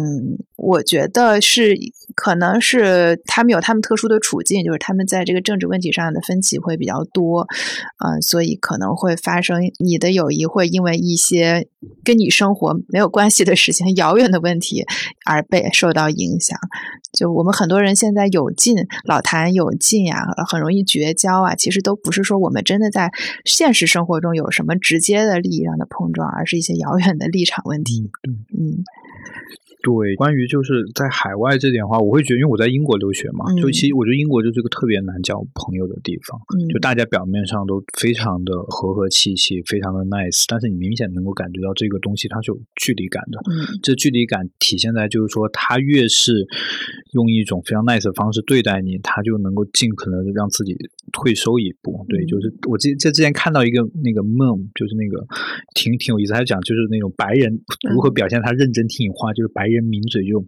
[0.56, 1.78] 我觉得是
[2.16, 7.46] 可能是他们有他们特殊的处境，就是他们在这个政治问题上的分歧会比较多，
[8.04, 11.68] 嗯，所以可能会发生你的友谊会因为一些
[12.04, 14.86] 跟你生活没有关系的事情、 遥远的问题
[15.26, 16.58] 而被受到影响。
[17.12, 23.12] 就我们很多人现在有劲，老谈有劲呀，很容易绝交啊，其实都不是说我们真的在
[23.46, 28.10] 现实生活中有什么直接的利益上的碰撞，而是一些遥远的立场问题。
[28.58, 28.84] 嗯。
[29.86, 36.42] 对，关于就是在海外这点的话，我会觉得，因为我在英国留学嘛，就其实我觉得英国就是个特别难交朋友的地方。
[36.74, 43.38] 就大家表面上都非常的和和气气，非常的 nice，但是你明显能够感觉到这个东西它是有距离感的。
[43.46, 46.34] 嗯，这距离感体现在就是说，他越是
[47.14, 50.76] 用一种非常 nice 的方式对待你，他就能够尽可能的让自己
[51.14, 52.04] 退收一步。
[52.10, 55.24] 对，就是我记在之前看到一个那个 mom，就是那个
[55.76, 57.54] 挺挺有意思，他讲就是那种白人
[57.94, 59.75] 如何表现他认真听你话，就是白人。
[59.76, 60.48] 人抿嘴用。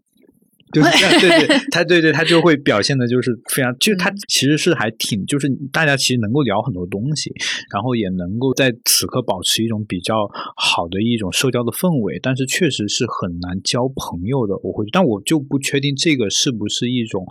[0.72, 7.32] 对对对， 他对对他就会表现的，就是非常，就是他其实是还挺，就是大家其实能够聊很多东西，
[7.72, 14.56] 然后也能够在此刻保持一种比较好的一种社交的氛围，但是确实是很难交朋友的。
[14.62, 17.26] 我会，但我就不确定这个是不是一种，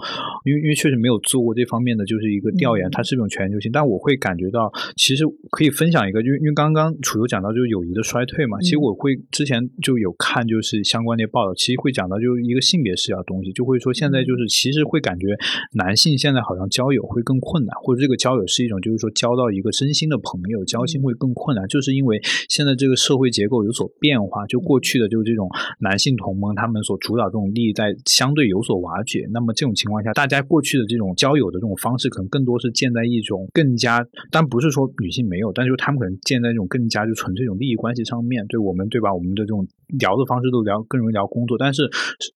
[0.47, 3.71] 因为因为确实没有做过这方面的就是一个调研，它是一种全球性。
[3.71, 13.23] 但我会感觉到，其实可以分享一个，就因为刚刚楚游讲到就是友谊的衰退嘛，其实我会之前就有看就是相关的报道，其实会讲到就是一个性别视角。
[13.27, 15.27] 东西，就会说现在就是其实会感觉
[15.73, 25.49] 男性现在好像交友会更困难，或者这个交友是一种就是说交到一个真心的朋友，交心会更困难，就是因为现在这个社会结构有所变化，就过去的就是这种
[25.81, 39.13] 男性同盟他们所主导这种利益在相对有所瓦解，那么这种情况下，大家过去的这种交友的这种方式可能更多是建在一种更加，但不是说女性没有，但是他们可能建在这种更加就纯粹一种利益关系上面对我们对吧？
[39.13, 39.67] 我们的这种
[39.99, 41.89] 聊的方式都聊更容易聊工作，但是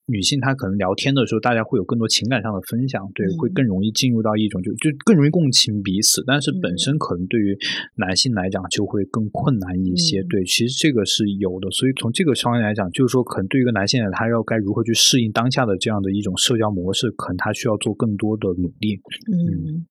[0.06, 7.56] 女性她可能聊天的时候，大家会有更多情感上的分享，对，会更容易进入到一种就就更容易共情彼此，但是本身可能对于
[7.96, 18.94] 男性来讲就会更困难一些，对，其实这个是有的，所以从这个方面来讲，就是说可能对于一个男性来讲，他要该如何去适应当下的这样的一种社交模式，可能他需要做更多的努力。
[19.26, 19.84] 嗯，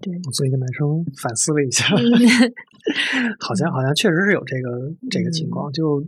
[0.00, 1.84] 对，我作为一个男生反思了一下，
[3.40, 4.70] 好像好像确实是有这个
[5.10, 6.00] 这个情况，就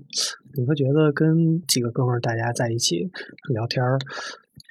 [0.57, 3.11] 你会觉得跟几个哥们儿大家在一起
[3.53, 3.99] 聊天儿，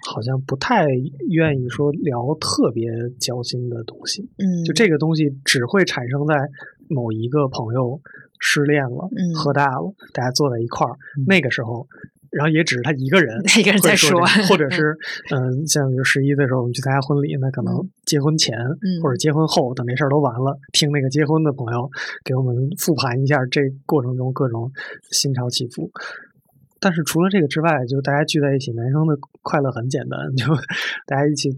[0.10, 0.88] 好像不太
[1.30, 6.36] 愿意说聊特别交心的东西，嗯，就这个东西只会产生在
[6.90, 8.02] 某一个朋友
[8.40, 9.34] 失恋了、嗯。
[9.36, 11.88] 喝大了，大家坐在一块儿，那个时候。
[12.36, 14.20] 然后也只是他一个人， 一个人在说
[14.50, 14.96] 或者 是
[15.32, 17.74] 嗯，像比如十一的时候我们去参加婚礼，那可能
[18.06, 21.90] 结婚前、嗯或者结婚后，等这事儿都完了，听那个结婚的朋友
[22.26, 24.70] 给我们复盘一下这过程中各种
[25.12, 25.90] 心潮起伏。
[26.82, 30.46] 但是除了这个之外，就大家聚在一起，男生的快乐很简单， 就
[31.08, 31.50] 大家一起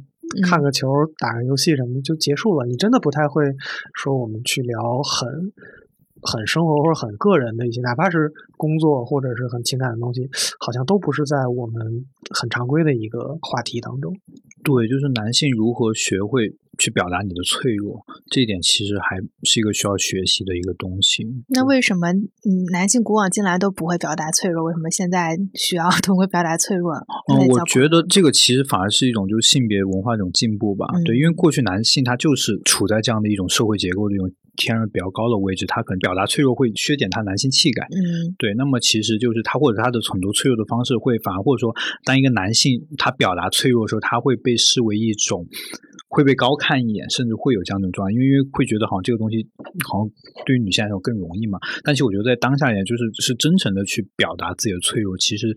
[0.44, 2.66] 看个球、打个游戏什么就结束了。
[2.68, 3.44] 你真的不太会
[3.94, 5.28] 说我们去聊很
[6.28, 10.28] 很生活或者很个人的一些，哪怕是工作或者是很情感的东西，
[10.60, 12.06] 好像都不是在我们
[12.36, 14.14] 很常规的一个话题当中。
[14.64, 21.24] 对，就是男性如何学会去表达你的脆弱，这一点其实还是一个需要学习的一个东西。
[21.48, 24.66] 那为什么嗯男性古往今来都不会表达脆弱？
[24.66, 26.92] 为什么现在需要 通过表达脆弱？
[27.32, 30.86] 嗯，我觉得这个其实反而是一种就是性别文化一种进步吧。
[30.96, 37.86] 嗯对，因为过去男性他就是处在这样的一种社会结构的一种天然比较高的位置，他可能表达脆弱会削减他男性气概。
[37.86, 45.46] 嗯对，那么其实就是他或者他的很多脆弱的方式会反而或者说，当一个男性他表达脆弱的时候，他会被视为一种
[46.10, 49.46] 会被高看一眼，甚至会有这样的状态，因为因为会觉得好像这个东西
[49.88, 50.10] 好像
[50.46, 51.58] 对于女性来说更容易嘛。
[51.84, 55.48] 但其实我觉得在当下也就是是真诚的去表达自己的脆弱，其实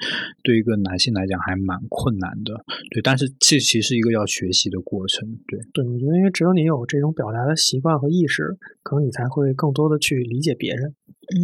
[0.45, 2.55] 对一个男性来讲还蛮困难的。
[2.91, 5.27] 对，但是这其实是一个要学习的过程。
[5.49, 8.57] 对，对，我觉得因为只有你有这种表达的习惯和意识，
[8.91, 10.93] 可能你才会更多的去理解别人。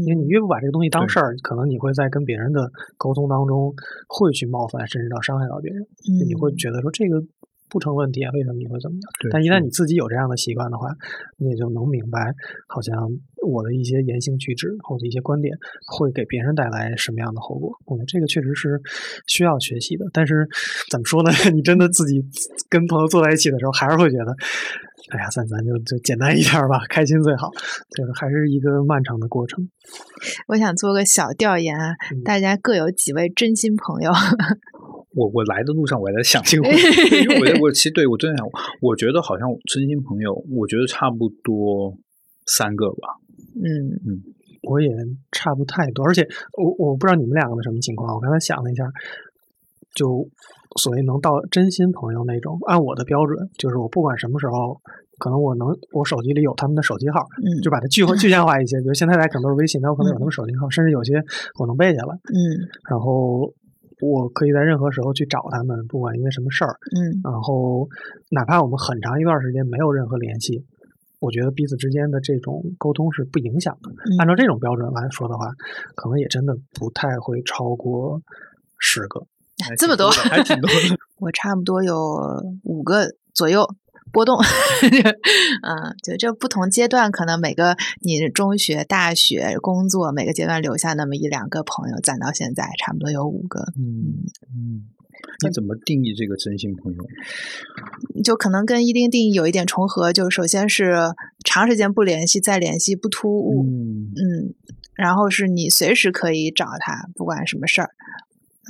[0.02, 2.68] 因为嗯你越不把这个东西当事儿，可能你会在跟别人的
[2.98, 3.72] 沟通当中
[4.08, 5.80] 会去冒犯，甚至到伤害到别人。
[6.18, 7.22] 就你会嗯觉得说这个
[7.68, 9.02] 不成问题啊，为什么你会怎么样？
[9.30, 10.88] 但一旦你自己有这样的习惯的话，
[11.38, 12.20] 你也就能明白，
[12.68, 12.94] 好像
[13.46, 15.56] 我的一些言行举止或者一些观点
[15.86, 17.72] 会给别人带来什么样的后果。
[17.86, 18.80] 我觉得这个确实是
[19.26, 20.06] 需要学习的。
[20.12, 20.46] 但是
[20.90, 21.30] 怎么说呢？
[21.54, 22.22] 你真的自己
[22.68, 24.30] 跟朋友坐在一起的时候，还是会觉得，
[25.10, 27.50] 哎呀，咱咱就就简单一点儿吧，开心最好。
[27.90, 29.68] 这个还是一个漫长的过程。
[30.48, 34.10] 我想做个小调研啊，嗯大家各有几位真心朋友？
[35.16, 38.46] 我我来的路上我还在想这个问题， 因为我我其实对我真的想，
[38.82, 41.96] 我觉得好像真心朋友，我觉得差不多
[42.46, 43.16] 三个吧。
[43.56, 43.64] 嗯
[44.04, 44.20] 嗯
[44.68, 44.88] 我也
[45.32, 46.26] 差不太多，而且
[46.58, 48.12] 我我不知道你们两个的什么情况。
[48.14, 48.84] 我刚才想了一下，
[49.94, 50.26] 就
[50.82, 54.76] 所谓能到真心朋友那种，按我的标准，就是我不管什么时候，
[55.18, 58.76] 可能我能我手机里有他们的手机号，嗯就把它具化 具象化一些。
[58.80, 61.14] 比如现在大家可能都是微信，但我可能有他们手机号，甚至有些
[61.60, 62.36] 我能背下来，嗯
[62.90, 63.46] 然后
[64.00, 66.76] 我可以在任何时候去找他们，不管因为什么事儿。
[66.96, 67.88] 嗯然后
[68.30, 70.64] 哪怕我们很长一段时间没有任何联系，
[71.18, 73.90] 我觉得彼此之间的这种沟通是不影响的。
[73.90, 75.46] 嗯按照这种标准来说的话，
[75.94, 78.20] 可能也真的不太会超过
[78.78, 79.26] 十个。
[79.78, 80.96] 这么多还挺多的。
[81.18, 81.96] 我差不多有
[82.64, 83.66] 五个左右
[84.12, 84.38] 波动，
[85.62, 94.86] 嗯，就这不同阶段，可能每个你中学、大学、工作每个阶段留下那么一两个朋友，攒到现在差不多有五个，嗯嗯，
[95.42, 97.04] 那怎么定义这个真心朋友？
[98.24, 100.94] 就可能跟一定定义有一点重合，就首先是
[101.44, 104.54] 长时间不联系，再联系不突兀，嗯嗯，
[104.94, 107.90] 然后是你随时可以找他，不管什么事儿。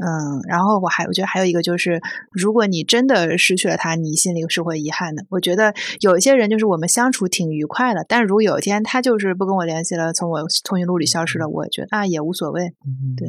[0.04, 2.00] 嗯，然后我还我觉得还有一个就是，
[2.32, 5.24] 如果你真的失去了他，你心里是会遗憾的。
[5.30, 12.62] 我觉得有一些人就是我们相处挺愉快的，但是如果有一天他就是不跟我联系了，从我通讯录里消失了，我觉得啊也无所谓。
[13.16, 13.28] 对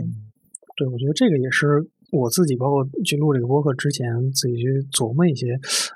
[0.75, 5.47] 对，我觉得这个也是我自己，包括去录这个播客之前，自己去琢磨一些，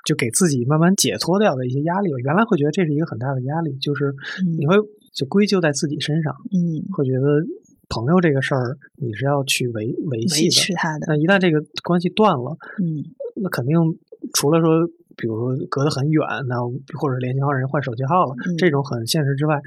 [0.04, 2.10] 就给自己慢慢解脱掉的一些压力。
[2.12, 4.06] 我原来会觉得这是一个很大的压力，就是
[4.44, 4.76] 嗯你会
[5.14, 7.40] 就归咎在自己身上，嗯会觉得
[7.92, 10.50] 朋友这个事儿，你是要去维维系的。
[10.50, 13.04] 持他的，那一旦这个关系断了，嗯
[13.36, 13.76] 那肯定
[14.32, 16.56] 除了说，比如说隔得很远，那
[16.98, 19.60] 或者联系方人换手机号了，嗯这种很现实之外，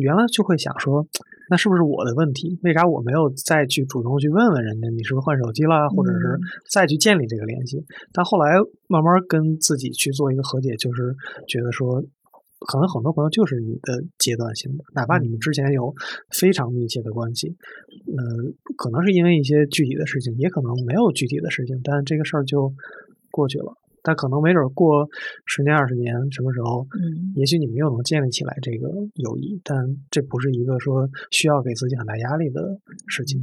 [0.00, 1.06] 原来就会想说，
[1.50, 2.58] 那是不是我的问题？
[2.62, 6.40] 为啥我没有再去主动去问问人家你是不是换手机了，或者是嗯
[6.72, 7.84] 再去建立这个联系？
[8.12, 8.56] 但后来
[8.88, 11.14] 慢慢跟自己去做一个和解，就是
[11.46, 12.02] 觉得说。
[12.66, 15.94] 可能很多朋友就是你的阶段性的，哪怕你们之前有
[16.30, 17.48] 非常密切的关系，
[18.16, 18.24] 呃，
[18.76, 22.72] 可能是因为一些具体的事情，也可能没有具体的事情，但这个事儿就
[23.30, 23.74] 过去了。
[24.06, 25.08] 但可能没准儿过
[25.46, 33.40] 十年、二十年，什么时候，嗯也许你们又能建立起来这个友谊，但这不是一个说需要给自己很大压力的事情。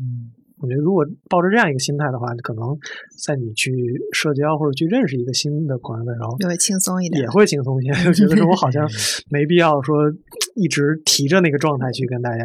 [0.00, 2.76] 嗯我觉得，如果抱着这样一个心态的话，可能
[3.24, 3.72] 在你去
[4.12, 7.28] 社交或者去认识一个新的朋友的时候，就会轻松一点也。
[7.28, 8.86] 会轻松一些， 就觉得说我好像
[9.30, 10.12] 没必要说
[10.54, 12.44] 一直提着那个状态去跟大家。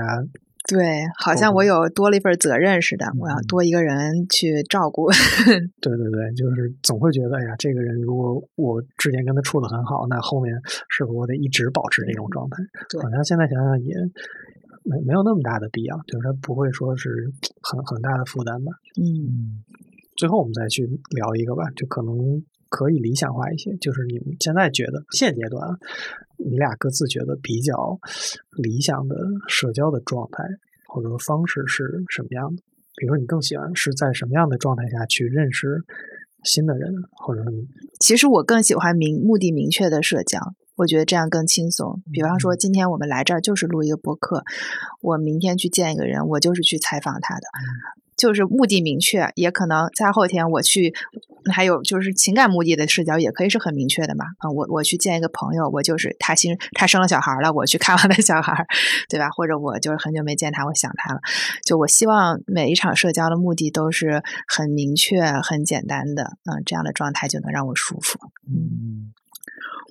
[0.68, 5.12] 对，好像我有多了一份责任似的，我要多一个人去照顾。
[5.80, 10.52] 对对对，就是总会觉得，哎呀，这个人如果我之前跟他处的很好，那后面
[10.90, 12.58] 是否我得一直保持这种状态？
[12.90, 13.94] 对好像现在想想也
[14.86, 17.10] 没没有那么大的必要，就是他不会说是
[17.62, 18.72] 很很大的负担吧。
[19.02, 19.64] 嗯
[20.16, 22.16] 最后我们再去聊一个吧，就可能
[22.70, 25.78] 可以理想化一些，就是你们现在觉得现阶段啊，
[26.38, 28.00] 你俩各自觉得比较
[28.64, 29.18] 理想的
[29.50, 30.44] 社交的状态
[30.88, 32.64] 或者说方式是什么样的？
[32.96, 35.84] 比如说你更喜欢是在什么样的状态下去认识
[36.44, 37.68] 新的人，或者说你
[38.00, 40.40] 其实我更喜欢明目的明确的社交，
[40.76, 42.02] 我觉得这样更轻松。
[42.12, 44.44] 比方说，今天我们来这儿就是录一个播客，
[45.02, 47.42] 我明天去见一个人，我就是去采访他的，
[48.18, 49.30] 就是目的明确。
[49.36, 50.94] 也可能在后天我去，
[51.52, 54.26] 还有就是情感目的的社交也可以是很明确的嘛。
[54.40, 58.66] 啊、我我去见一个朋友，我就是他新他生了小孩了，我去看望他小孩，
[59.10, 59.30] 对吧？
[59.30, 61.20] 或者我就是很久没见他，我想他了。
[61.66, 68.20] 就我希望每一场社交的目的都是很明确、很简单的，嗯，这样的状态就能让我舒服。
[68.48, 69.14] 嗯，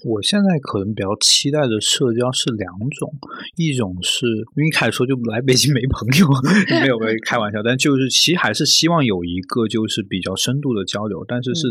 [0.05, 3.13] 我现在可能比较期待的社交是两种，
[3.57, 4.27] 一种是
[4.57, 6.29] 因为一开始说就来北京没朋友，
[6.81, 11.69] 没有没有开玩笑，但就是其实还是希望有一个就是比较深度的交流，但是是、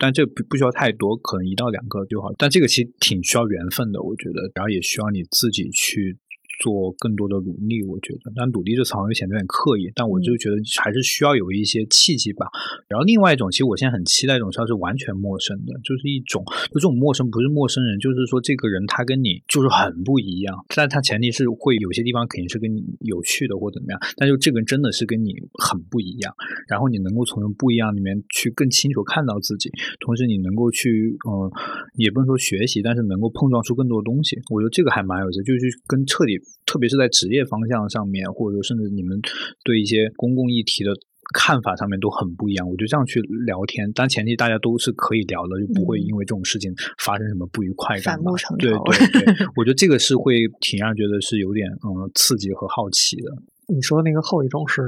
[0.00, 2.32] 但这不不需要太多，可能一到两个就好。
[2.38, 6.16] 但这个其实挺需要缘分的，我觉得，然后也需要你自己去。
[6.60, 12.46] 做更多的努力，我觉得，但努力这词好像显得有点刻意，但我就觉得还是需要有一些契机吧。
[12.88, 26.34] 然后另外一种，其实我现在很期待一种社交是完全陌生的，就是一种，就这种陌生不是陌生人，就是说这个人他跟你就是很不一样，但他前提是会有些地方肯定是跟你有趣的或怎么样，但就这个人真的是跟你很不一样，
[26.68, 31.50] 然后你能够从不一样里面去更清楚看到自己，同时你能够去，呃，
[31.96, 36.38] 也不能说学习，但是能够碰撞出更多的东西，我觉得这个还蛮有意思，就是跟彻底。
[36.66, 39.20] 特别是在职业方向上面，或者说甚至你们
[39.64, 40.92] 对一些公共议题的
[41.34, 42.68] 看法上面都很不一样。
[42.68, 53.30] 我觉得这样去聊天，但前提大家都是可以聊的，就不会因为这种事情发生什么不愉快感反目成对仇对对， 我觉得这个是会挺让人觉得是有点嗯刺激和好奇的。
[53.68, 54.82] 你说那个后一种是，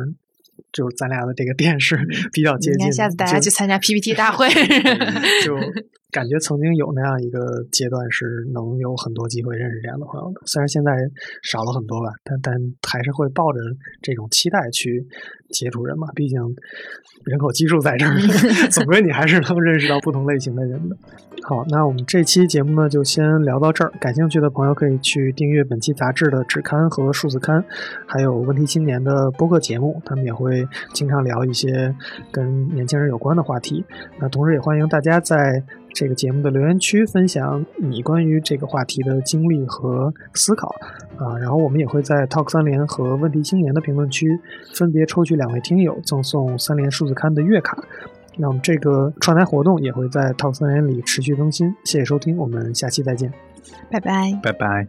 [0.72, 1.96] 就是咱俩的这个电视
[2.32, 4.46] 比较接近的，下次大家去参加 PPT 大会。
[5.44, 5.56] 就
[6.12, 10.92] 感觉曾经有那样一个阶段是能有很多机会认识这样的朋友的，虽然现在
[11.42, 12.54] 少了很多吧，但但
[12.88, 13.58] 还是会抱着
[14.00, 15.04] 这种期待去
[15.50, 16.40] 接触人嘛，毕竟
[17.24, 18.14] 人口基数在这儿，
[18.70, 20.96] 总归你还是能认识到不同类型的人的。
[21.42, 27.62] 好，那我们这期节目呢就先聊到这儿，感兴趣的朋友可以去订阅本期杂志的纸刊和数字刊，
[28.06, 31.94] 还有问题青年的播客节目，他们也会经常聊一些
[32.32, 33.84] 跟年轻人有关的话题。
[34.18, 35.62] 那同时也欢迎大家在
[35.96, 40.68] 这个节目的留言区分享你关于这个话题的经历和思考
[41.16, 44.28] 啊，然后我们也会在 Talk 三联和问题青年的评论区
[44.74, 47.82] 分别抽取两位听友赠送三联数字刊的月卡。
[48.36, 51.74] 那我们这个串台活动也会在 Talk 三联里持续更新。
[51.86, 53.32] 谢谢收听，我们下期再见。
[53.90, 54.38] 拜拜。
[54.42, 54.86] 拜拜。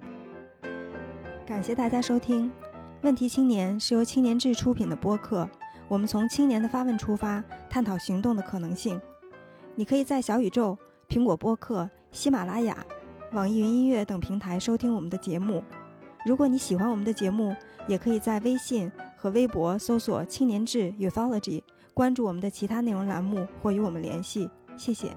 [1.45, 2.47] 感谢大家收听
[3.01, 5.49] 《问题青年》是由青年志出品的播客。
[5.87, 8.99] 我们从青年的发问出发，探讨行动的可能性。
[9.75, 10.77] 你可以在小宇宙、
[11.07, 12.85] 苹果播客、喜马拉雅、
[13.31, 15.63] 网易云音乐等平台收听我们的节目。
[16.25, 17.55] 如果你喜欢我们的节目，
[17.87, 24.49] 也可以在微信和微博搜索“青年志 Youthology”，关注我们的其他内容栏目或与我们联系。
[24.75, 25.07] 谢谢。